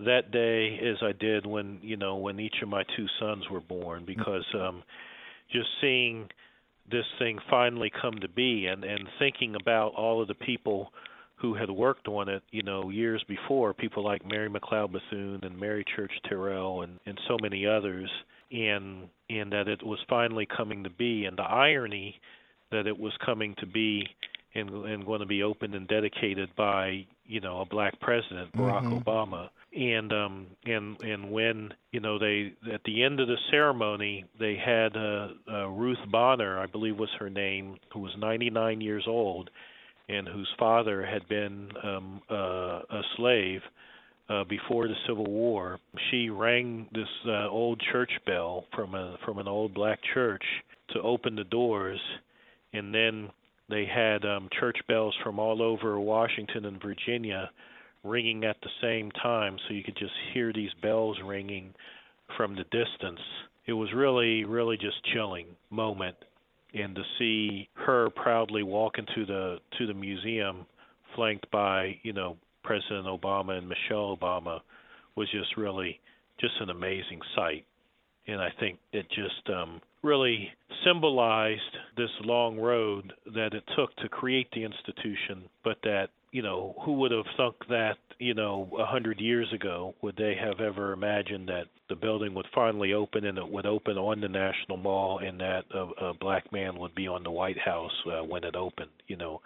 that 0.00 0.30
day 0.32 0.78
as 0.90 0.96
I 1.02 1.12
did 1.12 1.46
when 1.46 1.78
you 1.82 1.96
know 1.96 2.16
when 2.16 2.40
each 2.40 2.56
of 2.62 2.68
my 2.68 2.82
two 2.96 3.06
sons 3.20 3.44
were 3.50 3.60
born 3.60 4.04
because 4.04 4.44
um 4.54 4.82
just 5.52 5.68
seeing 5.80 6.28
this 6.90 7.04
thing 7.18 7.38
finally 7.48 7.90
come 8.00 8.18
to 8.20 8.28
be 8.28 8.66
and 8.66 8.84
and 8.84 9.08
thinking 9.18 9.54
about 9.54 9.94
all 9.94 10.20
of 10.20 10.28
the 10.28 10.34
people 10.34 10.92
who 11.42 11.54
had 11.54 11.68
worked 11.68 12.06
on 12.06 12.28
it, 12.28 12.40
you 12.52 12.62
know, 12.62 12.88
years 12.88 13.22
before, 13.26 13.74
people 13.74 14.04
like 14.04 14.24
Mary 14.24 14.48
McLeod 14.48 14.92
Bethune 14.92 15.40
and 15.42 15.58
Mary 15.58 15.84
Church 15.96 16.12
Terrell 16.28 16.82
and 16.82 17.00
and 17.04 17.18
so 17.28 17.36
many 17.42 17.66
others, 17.66 18.08
and 18.52 19.08
and 19.28 19.52
that 19.52 19.66
it 19.66 19.84
was 19.84 19.98
finally 20.08 20.46
coming 20.46 20.84
to 20.84 20.90
be, 20.90 21.24
and 21.24 21.36
the 21.36 21.42
irony 21.42 22.20
that 22.70 22.86
it 22.86 22.96
was 22.96 23.12
coming 23.24 23.56
to 23.58 23.66
be 23.66 24.06
and 24.54 24.70
and 24.70 25.04
going 25.04 25.20
to 25.20 25.26
be 25.26 25.42
opened 25.42 25.74
and 25.74 25.88
dedicated 25.88 26.48
by 26.56 27.04
you 27.26 27.40
know 27.40 27.60
a 27.60 27.66
black 27.66 27.98
president, 28.00 28.52
Barack 28.56 28.84
mm-hmm. 28.84 28.98
Obama 28.98 29.50
and 29.74 30.12
um 30.12 30.46
and 30.64 31.00
and 31.02 31.30
when 31.30 31.72
you 31.92 32.00
know 32.00 32.18
they 32.18 32.52
at 32.72 32.82
the 32.84 33.02
end 33.02 33.20
of 33.20 33.28
the 33.28 33.38
ceremony 33.50 34.24
they 34.38 34.56
had 34.56 34.96
uh, 34.96 35.28
uh 35.50 35.68
Ruth 35.68 35.98
Bonner 36.10 36.58
I 36.58 36.66
believe 36.66 36.98
was 36.98 37.10
her 37.18 37.30
name 37.30 37.76
who 37.92 38.00
was 38.00 38.12
99 38.18 38.80
years 38.80 39.04
old 39.06 39.50
and 40.08 40.28
whose 40.28 40.48
father 40.58 41.04
had 41.04 41.28
been 41.28 41.70
um 41.82 42.20
uh, 42.30 42.34
a 42.34 43.02
slave 43.16 43.60
uh 44.28 44.44
before 44.44 44.88
the 44.88 44.94
Civil 45.06 45.26
War 45.26 45.78
she 46.10 46.28
rang 46.28 46.88
this 46.92 47.08
uh, 47.26 47.48
old 47.48 47.82
church 47.92 48.12
bell 48.26 48.64
from 48.74 48.94
a 48.94 49.16
from 49.24 49.38
an 49.38 49.48
old 49.48 49.74
black 49.74 50.00
church 50.14 50.44
to 50.92 51.00
open 51.00 51.36
the 51.36 51.44
doors. 51.44 52.00
And 52.72 52.94
then 52.94 53.30
they 53.68 53.86
had 53.86 54.24
um 54.24 54.48
church 54.58 54.78
bells 54.88 55.14
from 55.22 55.38
all 55.38 55.62
over 55.62 55.98
Washington 55.98 56.64
and 56.66 56.80
Virginia 56.80 57.50
ringing 58.04 58.44
at 58.44 58.56
the 58.62 58.70
same 58.80 59.10
time, 59.10 59.56
so 59.66 59.74
you 59.74 59.82
could 59.82 59.96
just 59.96 60.12
hear 60.32 60.52
these 60.52 60.70
bells 60.82 61.18
ringing 61.24 61.74
from 62.36 62.54
the 62.54 62.64
distance. 62.64 63.20
It 63.66 63.72
was 63.72 63.92
really, 63.94 64.44
really 64.44 64.76
just 64.76 64.96
chilling 65.12 65.46
moment, 65.70 66.16
and 66.74 66.94
to 66.94 67.02
see 67.18 67.68
her 67.74 68.10
proudly 68.10 68.62
walk 68.62 68.98
into 68.98 69.26
the 69.26 69.58
to 69.78 69.86
the 69.86 69.94
museum, 69.94 70.66
flanked 71.14 71.50
by 71.50 71.98
you 72.02 72.12
know 72.12 72.36
President 72.64 73.06
Obama 73.06 73.58
and 73.58 73.68
Michelle 73.68 74.16
Obama, 74.16 74.60
was 75.16 75.30
just 75.30 75.56
really 75.56 76.00
just 76.40 76.54
an 76.60 76.70
amazing 76.70 77.20
sight, 77.36 77.64
and 78.26 78.40
I 78.40 78.48
think 78.58 78.78
it 78.92 79.06
just 79.10 79.48
um, 79.48 79.80
really 80.02 80.50
symbolized 80.84 81.60
this 81.96 82.10
long 82.24 82.58
road 82.58 83.12
that 83.34 83.54
it 83.54 83.62
took 83.76 83.94
to 83.96 84.08
create 84.08 84.48
the 84.52 84.64
institution, 84.64 85.44
but 85.62 85.76
that 85.84 86.08
you 86.32 86.42
know, 86.42 86.74
who 86.84 86.94
would 86.94 87.12
have 87.12 87.26
thunk 87.36 87.54
that, 87.68 87.98
you 88.18 88.34
know, 88.34 88.68
a 88.78 88.86
hundred 88.86 89.20
years 89.20 89.52
ago? 89.52 89.94
Would 90.02 90.16
they 90.16 90.34
have 90.34 90.60
ever 90.60 90.92
imagined 90.92 91.48
that 91.48 91.66
the 91.88 91.94
building 91.94 92.34
would 92.34 92.46
finally 92.54 92.94
open 92.94 93.26
and 93.26 93.36
it 93.36 93.48
would 93.48 93.66
open 93.66 93.98
on 93.98 94.20
the 94.20 94.28
National 94.28 94.78
Mall 94.78 95.18
and 95.18 95.38
that 95.40 95.64
a, 95.74 96.06
a 96.06 96.14
black 96.14 96.50
man 96.50 96.78
would 96.78 96.94
be 96.94 97.06
on 97.06 97.22
the 97.22 97.30
White 97.30 97.58
House 97.58 97.92
uh, 98.06 98.24
when 98.24 98.44
it 98.44 98.56
opened? 98.56 98.90
You 99.08 99.16
know, 99.16 99.42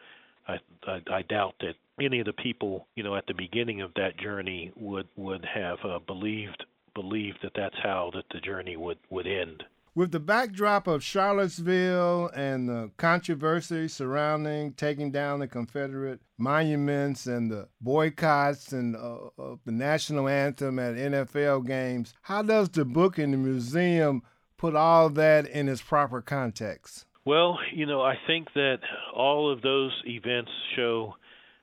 I, 0.47 0.59
I 0.87 1.01
I 1.11 1.23
doubt 1.23 1.57
that 1.61 1.75
any 2.01 2.21
of 2.21 2.27
the 2.27 2.33
people, 2.33 2.87
you 2.95 3.03
know, 3.03 3.17
at 3.17 3.27
the 3.27 3.35
beginning 3.35 3.81
of 3.83 3.93
that 3.95 4.17
journey 4.19 4.73
would 4.77 5.09
would 5.17 5.45
have 5.45 5.79
uh, 5.85 5.99
believed 5.99 6.65
believed 6.95 7.39
that 7.43 7.53
that's 7.55 7.77
how 7.83 8.11
that 8.15 8.25
the 8.33 8.41
journey 8.41 8.77
would 8.77 8.99
would 9.11 9.27
end. 9.27 9.65
With 9.97 10.13
the 10.13 10.21
backdrop 10.21 10.87
of 10.89 11.03
Charlottesville 11.03 12.29
and 12.37 12.69
the 12.69 12.91
controversy 12.99 13.89
surrounding 13.89 14.75
taking 14.75 15.11
down 15.11 15.41
the 15.41 15.49
Confederate 15.49 16.21
monuments 16.37 17.27
and 17.27 17.51
the 17.51 17.69
boycotts 17.81 18.75
and 18.75 18.95
uh, 18.95 19.31
uh, 19.39 19.57
the 19.65 19.73
national 19.73 20.29
anthem 20.29 20.79
at 20.79 20.97
NFL 20.97 21.67
games, 21.67 22.13
how 22.21 22.43
does 22.43 22.69
the 22.69 22.85
book 22.85 23.19
in 23.19 23.31
the 23.31 23.39
museum 23.39 24.23
put 24.59 24.77
all 24.77 25.09
that 25.09 25.47
in 25.47 25.67
its 25.67 25.81
proper 25.81 26.21
context? 26.21 27.07
Well, 27.25 27.59
you 27.73 27.87
know, 27.87 28.03
I 28.03 28.19
think 28.27 28.49
that 28.53 28.81
all 29.15 29.51
of 29.51 29.63
those 29.63 29.93
events 30.05 30.51
show 30.77 31.15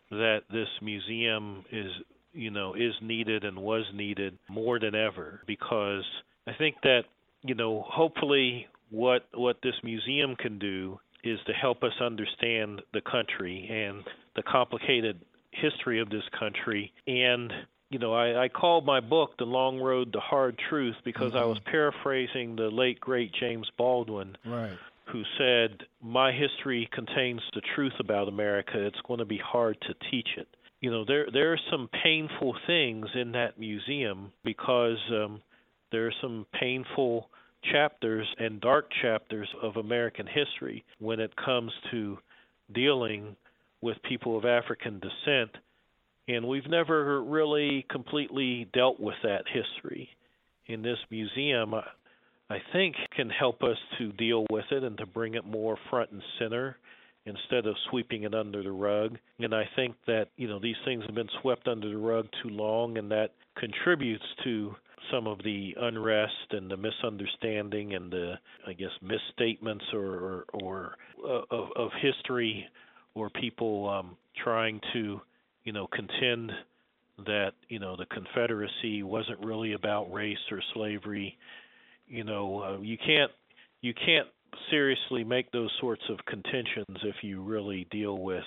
that 0.10 0.39
this 0.52 0.69
museum 0.82 1.65
is, 1.72 1.91
you 2.34 2.50
know, 2.50 2.74
is 2.74 2.96
needed 3.00 3.43
and 3.43 3.60
was 3.60 3.86
needed 3.93 4.39
more 4.50 4.80
than 4.80 4.96
ever 4.96 5.41
because 5.46 6.04
I 6.48 6.54
think 6.54 6.78
that 6.82 7.04
you 7.44 7.56
know, 7.56 7.86
hopefully 7.88 8.68
what 8.90 9.28
what 9.34 9.58
this 9.64 9.76
museum 9.84 10.36
can 10.36 10.60
do 10.60 11.00
is 11.24 11.40
to 11.48 11.54
help 11.54 11.84
us 11.84 11.94
understand 12.02 12.82
the 12.94 13.02
country 13.02 13.68
and 13.70 14.04
the 14.36 14.44
complicated 14.44 15.20
history 15.52 16.02
of 16.02 16.10
this 16.10 16.24
country 16.38 16.92
and 17.08 17.54
you 17.94 18.00
know, 18.00 18.12
I, 18.12 18.46
I 18.46 18.50
called 18.50 18.88
my 18.88 19.00
book 19.00 19.38
The 19.38 19.46
Long 19.46 19.80
Road 19.80 20.14
to 20.14 20.20
Hard 20.20 20.60
Truth 20.68 20.96
because 21.06 21.34
mm-hmm. 21.34 21.44
I 21.44 21.46
was 21.46 21.60
paraphrasing 21.70 22.56
the 22.56 22.70
late 22.70 23.00
great 23.00 23.32
James 23.40 23.70
Baldwin. 23.78 24.36
Right. 24.44 24.74
Who 25.12 25.22
said, 25.38 25.84
My 26.02 26.32
history 26.32 26.90
contains 26.92 27.42
the 27.54 27.62
truth 27.76 27.94
about 28.00 28.28
America. 28.30 28.84
It's 28.84 29.00
going 29.08 29.20
to 29.20 29.26
be 29.26 29.38
hard 29.38 29.78
to 29.82 29.94
teach 30.10 30.30
it. 30.38 30.48
You 30.80 30.90
know, 30.90 31.06
there 31.06 31.28
there 31.32 31.54
are 31.54 31.60
some 31.70 31.88
painful 32.04 32.56
things 32.66 33.06
in 33.14 33.34
that 33.34 33.60
museum 33.60 34.32
because 34.44 34.98
um, 35.12 35.42
there 35.92 36.08
are 36.08 36.14
some 36.20 36.48
painful 36.60 37.30
chapters 37.71 38.28
and 38.39 38.62
dark 38.62 38.89
chapters 39.02 39.47
of 39.62 39.78
American 39.78 40.28
history 40.28 40.84
when 40.99 41.19
it 41.19 41.36
comes 41.36 41.71
to 41.91 42.17
dealing 42.73 43.36
with 43.82 43.97
people 44.08 44.38
of 44.38 44.45
African 44.45 44.99
descent. 44.99 45.52
And 46.28 46.47
we've 46.47 46.69
never 46.69 47.21
really 47.21 47.86
completely 47.89 48.67
dealt 48.73 48.99
with 48.99 49.15
that 49.23 49.43
history. 49.47 50.10
In 50.67 50.82
this 50.82 50.99
museum, 51.12 51.73
I 52.49 52.58
think, 52.71 52.95
can 53.15 53.30
help 53.30 53.62
us 53.63 53.78
to 53.97 54.12
deal 54.13 54.45
with 54.49 54.65
it 54.71 54.84
and 54.84 54.97
to 54.97 55.06
bring 55.06 55.34
it 55.36 55.45
more 55.45 55.78
front 55.89 56.12
and 56.12 56.21
center 56.39 56.78
instead 57.26 57.65
of 57.65 57.76
sweeping 57.89 58.23
it 58.23 58.34
under 58.34 58.63
the 58.63 58.71
rug. 58.71 59.17
And 59.39 59.54
I 59.54 59.63
think 59.76 59.95
that, 60.08 60.28
you 60.38 60.47
know, 60.47 60.60
these 60.60 60.76
things 60.86 61.04
have 61.06 61.15
been 61.15 61.30
swept 61.41 61.67
under 61.67 61.89
the 61.89 61.97
rug 61.97 62.28
too 62.41 62.49
long, 62.49 62.97
and 62.97 63.12
that 63.12 63.32
contributes 63.58 64.26
to 64.43 64.76
some 65.12 65.28
of 65.28 65.39
the 65.44 65.76
unrest 65.80 66.52
and 66.52 66.70
the 66.70 66.78
misunderstanding 66.78 67.94
and 67.94 68.12
the 68.12 68.34
I 68.68 68.74
guess 68.74 68.89
misstatements 69.02 69.86
or 69.94 70.06
or, 70.06 70.46
or 70.54 70.96
uh, 71.24 71.42
of, 71.52 71.70
of 71.76 71.89
history 72.02 72.66
or 73.16 73.30
people 73.30 73.89
um, 73.89 74.18
trying 74.44 74.80
to 74.94 75.22
you 75.63 75.74
know 75.74 75.88
contend 75.88 76.52
that 77.26 77.52
you 77.70 77.80
know 77.80 77.96
the 77.96 78.06
Confederacy 78.06 79.04
wasn't 79.04 79.39
really 79.44 79.74
about 79.74 80.12
race 80.12 80.38
or 80.52 80.62
slavery. 80.74 81.38
You 82.08 82.24
know 82.24 82.62
uh, 82.62 82.82
you 82.82 82.98
can't 82.98 83.32
you 83.82 83.94
can't 83.94 84.28
seriously 84.70 85.24
make 85.24 85.52
those 85.52 85.72
sorts 85.80 86.04
of 86.10 86.18
contentions 86.26 86.98
if 87.04 87.16
you 87.22 87.42
really 87.42 87.88
deal 87.92 88.18
with 88.18 88.44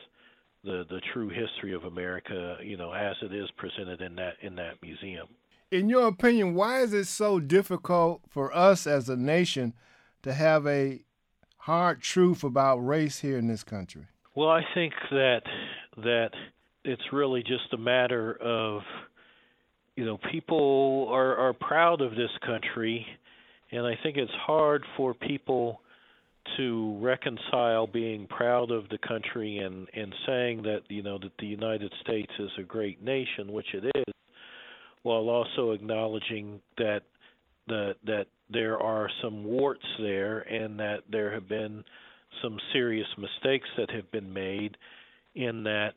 the 0.64 0.84
the 0.88 1.00
true 1.12 1.28
history 1.28 1.74
of 1.74 1.84
America, 1.84 2.56
you 2.62 2.76
know, 2.76 2.92
as 2.92 3.16
it 3.22 3.32
is 3.32 3.48
presented 3.56 4.00
in 4.00 4.16
that 4.16 4.34
in 4.42 4.56
that 4.56 4.74
museum 4.82 5.28
in 5.70 5.88
your 5.88 6.06
opinion, 6.06 6.54
why 6.54 6.80
is 6.80 6.92
it 6.92 7.06
so 7.06 7.40
difficult 7.40 8.22
for 8.28 8.54
us 8.54 8.86
as 8.86 9.08
a 9.08 9.16
nation 9.16 9.74
to 10.22 10.32
have 10.32 10.66
a 10.66 11.02
hard 11.58 12.00
truth 12.00 12.44
about 12.44 12.76
race 12.78 13.20
here 13.20 13.38
in 13.38 13.48
this 13.48 13.64
country? 13.64 14.06
Well, 14.34 14.50
I 14.50 14.62
think 14.74 14.92
that 15.10 15.42
that 15.96 16.30
it's 16.84 17.12
really 17.12 17.42
just 17.42 17.72
a 17.72 17.78
matter 17.78 18.34
of 18.40 18.82
you 19.96 20.04
know 20.04 20.18
people 20.30 21.08
are 21.10 21.36
are 21.36 21.52
proud 21.54 22.00
of 22.00 22.12
this 22.12 22.30
country 22.44 23.06
and 23.72 23.86
I 23.86 23.98
think 24.02 24.16
it's 24.16 24.32
hard 24.32 24.84
for 24.96 25.14
people 25.14 25.80
to 26.56 26.96
reconcile 27.00 27.86
being 27.86 28.26
proud 28.28 28.70
of 28.70 28.88
the 28.90 28.98
country 28.98 29.58
and 29.58 29.88
and 29.94 30.14
saying 30.26 30.62
that 30.62 30.82
you 30.88 31.02
know 31.02 31.18
that 31.18 31.32
the 31.38 31.46
United 31.46 31.92
States 32.02 32.32
is 32.38 32.50
a 32.58 32.62
great 32.62 33.02
nation 33.02 33.52
which 33.52 33.72
it 33.72 33.90
is 33.96 34.14
while 35.06 35.28
also 35.28 35.70
acknowledging 35.70 36.60
that 36.78 37.02
that 37.68 37.94
that 38.04 38.26
there 38.50 38.76
are 38.80 39.08
some 39.22 39.44
warts 39.44 39.86
there 40.00 40.40
and 40.40 40.80
that 40.80 40.98
there 41.08 41.32
have 41.32 41.48
been 41.48 41.84
some 42.42 42.58
serious 42.72 43.06
mistakes 43.16 43.68
that 43.78 43.88
have 43.88 44.10
been 44.10 44.32
made 44.32 44.76
in 45.36 45.62
that 45.62 45.92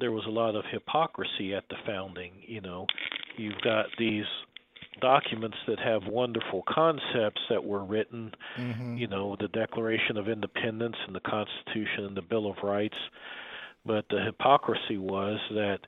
there 0.00 0.10
was 0.10 0.24
a 0.26 0.30
lot 0.30 0.54
of 0.54 0.64
hypocrisy 0.72 1.54
at 1.54 1.68
the 1.68 1.76
founding 1.84 2.32
you 2.46 2.62
know 2.62 2.86
you've 3.36 3.60
got 3.62 3.84
these 3.98 4.24
documents 5.02 5.58
that 5.68 5.78
have 5.78 6.00
wonderful 6.06 6.62
concepts 6.66 7.42
that 7.50 7.62
were 7.62 7.84
written 7.84 8.32
mm-hmm. 8.58 8.96
you 8.96 9.06
know 9.06 9.36
the 9.38 9.48
declaration 9.48 10.16
of 10.16 10.30
independence 10.30 10.96
and 11.06 11.14
the 11.14 11.20
constitution 11.20 12.06
and 12.06 12.16
the 12.16 12.22
bill 12.22 12.50
of 12.50 12.56
rights 12.62 12.96
but 13.84 14.06
the 14.08 14.22
hypocrisy 14.24 14.96
was 14.96 15.38
that 15.50 15.80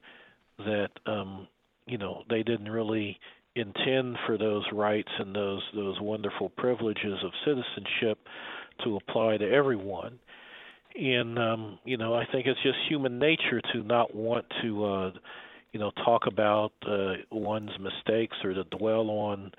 that 0.59 0.90
um 1.07 1.48
you 1.88 1.98
know 1.98 2.22
they 2.29 2.42
didn't 2.42 2.70
really 2.70 3.18
intend 3.55 4.16
for 4.27 4.38
those 4.38 4.64
rights 4.72 5.11
and 5.18 5.35
those 5.35 5.62
those 5.74 6.01
wonderful 6.01 6.48
privileges 6.51 7.18
of 7.24 7.33
citizenship 7.44 8.18
to 8.85 8.96
apply 8.96 9.37
to 9.38 9.51
everyone. 9.51 10.18
And 10.94 11.38
um 11.38 11.79
you 11.85 11.96
know 11.96 12.14
i 12.14 12.24
think 12.33 12.46
it's 12.46 12.62
just 12.62 12.79
human 12.88 13.18
nature 13.18 13.61
to 13.72 13.83
not 13.83 14.14
want 14.14 14.44
to 14.62 14.85
uh 14.85 15.11
you 15.72 15.79
know 15.81 15.90
talk 16.05 16.27
about 16.27 16.72
uh 16.87 17.14
one's 17.31 17.70
mistakes 17.81 18.37
or 18.44 18.55
to 18.55 18.64
dwell 18.64 19.11
on 19.11 19.53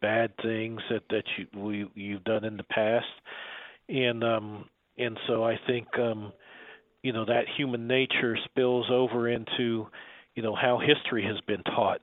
bad 0.00 0.32
things 0.42 0.80
that 0.90 1.02
that 1.10 1.24
you 1.38 1.46
we 1.60 1.86
you've 1.94 2.24
done 2.24 2.44
in 2.44 2.56
the 2.56 2.64
past. 2.64 3.06
And 3.88 4.22
um 4.24 4.68
and 4.98 5.18
so 5.26 5.44
i 5.44 5.58
think 5.66 5.86
um 5.98 6.32
you 7.02 7.12
know 7.12 7.24
that 7.24 7.44
human 7.56 7.86
nature 7.86 8.36
spills 8.44 8.86
over 8.90 9.28
into 9.28 9.86
you 10.34 10.42
know 10.42 10.54
how 10.54 10.78
history 10.78 11.24
has 11.24 11.40
been 11.46 11.62
taught 11.64 12.00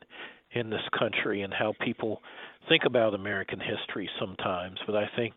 in 0.53 0.69
this 0.69 0.81
country 0.97 1.41
and 1.41 1.53
how 1.53 1.73
people 1.83 2.21
think 2.67 2.83
about 2.85 3.13
American 3.13 3.59
history 3.59 4.09
sometimes. 4.19 4.77
But 4.85 4.95
I 4.95 5.09
think, 5.15 5.33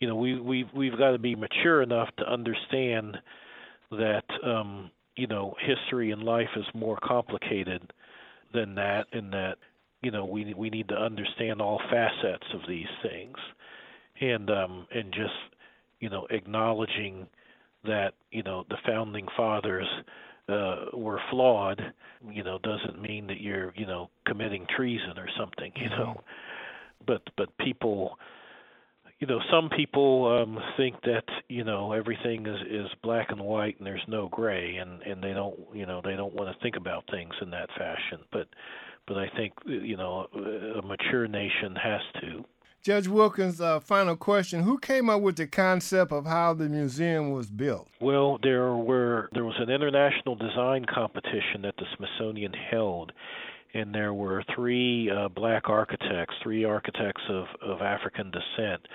you 0.00 0.08
know, 0.08 0.16
we 0.16 0.40
we 0.40 0.64
we've 0.74 0.98
got 0.98 1.12
to 1.12 1.18
be 1.18 1.34
mature 1.34 1.82
enough 1.82 2.08
to 2.18 2.30
understand 2.30 3.16
that 3.90 4.24
um, 4.44 4.90
you 5.16 5.26
know 5.26 5.54
history 5.60 6.10
and 6.10 6.22
life 6.22 6.48
is 6.56 6.64
more 6.74 6.98
complicated 7.02 7.92
than 8.52 8.74
that, 8.74 9.06
and 9.12 9.32
that 9.32 9.56
you 10.02 10.10
know 10.10 10.24
we 10.24 10.52
we 10.54 10.70
need 10.70 10.88
to 10.88 10.96
understand 10.96 11.60
all 11.60 11.80
facets 11.90 12.46
of 12.54 12.60
these 12.68 12.86
things, 13.02 13.36
and 14.20 14.50
um, 14.50 14.86
and 14.94 15.12
just 15.12 15.32
you 16.00 16.10
know 16.10 16.26
acknowledging 16.30 17.26
that 17.84 18.14
you 18.30 18.42
know 18.42 18.64
the 18.68 18.76
founding 18.86 19.26
fathers 19.36 19.86
uh, 20.52 20.96
were 20.96 21.20
flawed, 21.30 21.80
you 22.30 22.44
know, 22.44 22.58
doesn't 22.62 23.00
mean 23.00 23.26
that 23.28 23.40
you're, 23.40 23.72
you 23.76 23.86
know, 23.86 24.10
committing 24.26 24.66
treason 24.74 25.18
or 25.18 25.28
something, 25.38 25.72
you 25.76 25.88
know. 25.90 26.16
Mm-hmm. 26.16 27.06
But 27.06 27.22
but 27.36 27.56
people, 27.58 28.18
you 29.18 29.26
know, 29.26 29.40
some 29.50 29.68
people 29.76 30.40
um, 30.40 30.58
think 30.76 31.00
that 31.02 31.24
you 31.48 31.64
know 31.64 31.92
everything 31.92 32.46
is 32.46 32.60
is 32.70 32.86
black 33.02 33.30
and 33.30 33.40
white 33.40 33.76
and 33.78 33.86
there's 33.86 34.04
no 34.06 34.28
gray, 34.28 34.76
and 34.76 35.02
and 35.02 35.22
they 35.22 35.32
don't, 35.32 35.58
you 35.74 35.86
know, 35.86 36.00
they 36.04 36.14
don't 36.14 36.34
want 36.34 36.54
to 36.54 36.62
think 36.62 36.76
about 36.76 37.04
things 37.10 37.34
in 37.40 37.50
that 37.50 37.68
fashion. 37.76 38.20
But 38.30 38.46
but 39.08 39.16
I 39.16 39.28
think 39.36 39.54
you 39.66 39.96
know 39.96 40.26
a 40.78 40.82
mature 40.86 41.26
nation 41.26 41.74
has 41.82 42.00
to. 42.20 42.44
Judge 42.82 43.06
Wilkins, 43.06 43.60
uh, 43.60 43.78
final 43.78 44.16
question: 44.16 44.64
Who 44.64 44.76
came 44.76 45.08
up 45.08 45.20
with 45.20 45.36
the 45.36 45.46
concept 45.46 46.10
of 46.10 46.26
how 46.26 46.52
the 46.52 46.68
museum 46.68 47.30
was 47.30 47.48
built? 47.48 47.86
Well, 48.00 48.40
there 48.42 48.74
were 48.74 49.28
there 49.32 49.44
was 49.44 49.54
an 49.60 49.70
international 49.70 50.34
design 50.34 50.84
competition 50.92 51.62
that 51.62 51.76
the 51.76 51.84
Smithsonian 51.96 52.52
held, 52.52 53.12
and 53.72 53.94
there 53.94 54.12
were 54.12 54.42
three 54.52 55.08
uh, 55.08 55.28
black 55.28 55.68
architects, 55.68 56.34
three 56.42 56.64
architects 56.64 57.22
of 57.28 57.44
of 57.64 57.82
African 57.82 58.32
descent, 58.32 58.88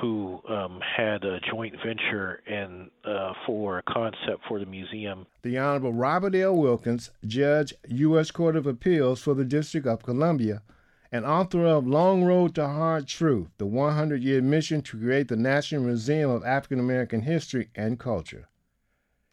who 0.00 0.40
um, 0.48 0.78
had 0.80 1.24
a 1.24 1.40
joint 1.40 1.74
venture 1.84 2.40
and 2.46 2.88
uh, 3.04 3.32
for 3.44 3.78
a 3.78 3.82
concept 3.82 4.44
for 4.46 4.60
the 4.60 4.66
museum. 4.66 5.26
The 5.42 5.58
Honorable 5.58 5.92
Robert 5.92 6.36
L. 6.36 6.54
Wilkins, 6.54 7.10
Judge, 7.26 7.74
U.S. 7.88 8.30
Court 8.30 8.54
of 8.54 8.68
Appeals 8.68 9.20
for 9.20 9.34
the 9.34 9.44
District 9.44 9.88
of 9.88 10.04
Columbia 10.04 10.62
and 11.10 11.24
author 11.24 11.64
of 11.64 11.86
Long 11.86 12.24
Road 12.24 12.54
to 12.54 12.66
Hard 12.66 13.06
Truth, 13.06 13.48
the 13.58 13.66
100 13.66 14.22
year 14.22 14.42
mission 14.42 14.82
to 14.82 14.98
create 14.98 15.28
the 15.28 15.36
National 15.36 15.82
Museum 15.82 16.30
of 16.30 16.44
African 16.44 16.80
American 16.80 17.22
History 17.22 17.70
and 17.74 17.98
Culture. 17.98 18.48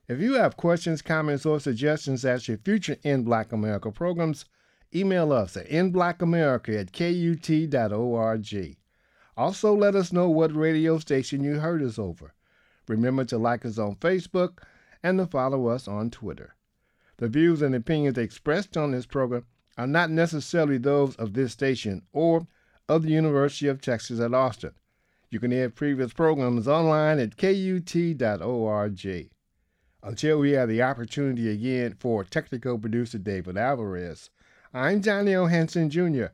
If 0.08 0.20
you 0.20 0.36
have 0.36 0.56
questions, 0.56 1.02
comments, 1.02 1.46
or 1.46 1.60
suggestions 1.60 2.24
as 2.24 2.46
to 2.46 2.58
future 2.58 2.98
In 3.04 3.24
Black 3.24 3.52
America 3.52 3.92
programs, 3.92 4.46
email 4.94 5.34
us 5.34 5.58
at 5.58 5.68
inblackamerica 5.68 6.80
at 6.80 6.92
kut.org. 6.92 8.78
Also, 9.38 9.76
let 9.76 9.96
us 9.96 10.14
know 10.14 10.30
what 10.30 10.56
radio 10.56 10.98
station 10.98 11.44
you 11.44 11.60
heard 11.60 11.82
us 11.82 12.00
over. 12.00 12.34
Remember 12.88 13.26
to 13.26 13.38
like 13.38 13.66
us 13.66 13.78
on 13.78 13.96
Facebook 13.96 14.60
and 15.04 15.18
to 15.18 15.26
follow 15.26 15.68
us 15.68 15.88
on 15.88 16.10
Twitter. 16.10 16.56
The 17.18 17.28
views 17.28 17.62
and 17.62 17.76
opinions 17.76 18.18
expressed 18.18 18.78
on 18.78 18.92
this 18.92 19.06
program 19.06 19.46
are 19.78 19.88
not 19.88 20.10
necessarily 20.10 20.78
those 20.78 21.16
of 21.16 21.34
this 21.34 21.52
station 21.52 22.02
or 22.14 22.48
of 22.88 23.04
the 23.04 23.10
University 23.12 23.68
of 23.68 23.82
Texas 23.82 24.20
at 24.20 24.34
Austin. 24.34 24.72
You 25.30 25.40
can 25.40 25.52
hear 25.52 25.70
previous 25.70 26.14
programs 26.14 26.68
online 26.68 27.20
at 27.20 27.36
kut.org. 27.36 29.30
Until 30.04 30.40
we 30.40 30.52
have 30.52 30.70
the 30.70 30.84
opportunity 30.84 31.50
again 31.50 31.96
for 32.00 32.24
technical 32.24 32.78
producer 32.78 33.18
David 33.18 33.58
Alvarez, 33.58 34.30
I'm 34.74 35.02
Johnny 35.02 35.34
O. 35.34 35.48
Hanson 35.48 35.90
Jr. 35.90 36.28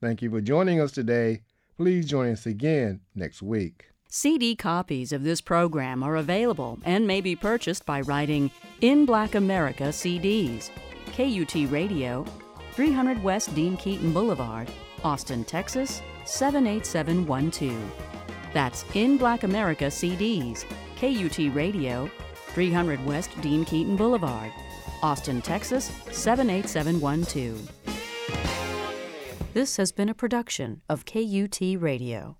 Thank 0.00 0.22
you 0.22 0.30
for 0.30 0.40
joining 0.40 0.80
us 0.80 0.92
today. 0.92 1.42
Please 1.76 2.06
join 2.06 2.32
us 2.32 2.46
again 2.46 3.00
next 3.14 3.42
week. 3.42 3.90
CD 4.08 4.56
copies 4.56 5.12
of 5.12 5.22
this 5.22 5.42
program 5.42 6.02
are 6.02 6.16
available 6.16 6.78
and 6.84 7.06
may 7.06 7.20
be 7.20 7.36
purchased 7.36 7.84
by 7.84 8.00
writing 8.00 8.50
In 8.80 9.04
Black 9.04 9.34
America 9.34 9.84
CDs, 9.84 10.70
KUT 11.12 11.70
Radio, 11.70 12.24
300 12.78 13.20
West 13.24 13.52
Dean 13.56 13.76
Keaton 13.76 14.12
Boulevard, 14.12 14.70
Austin, 15.02 15.44
Texas 15.44 16.00
78712. 16.26 17.76
That's 18.54 18.84
In 18.94 19.16
Black 19.18 19.42
America 19.42 19.86
CDs, 19.86 20.64
KUT 20.94 21.52
Radio, 21.56 22.08
300 22.54 23.04
West 23.04 23.30
Dean 23.40 23.64
Keaton 23.64 23.96
Boulevard, 23.96 24.52
Austin, 25.02 25.42
Texas 25.42 25.90
78712. 26.12 27.68
This 29.54 29.76
has 29.76 29.90
been 29.90 30.08
a 30.08 30.14
production 30.14 30.80
of 30.88 31.04
KUT 31.04 31.58
Radio. 31.80 32.36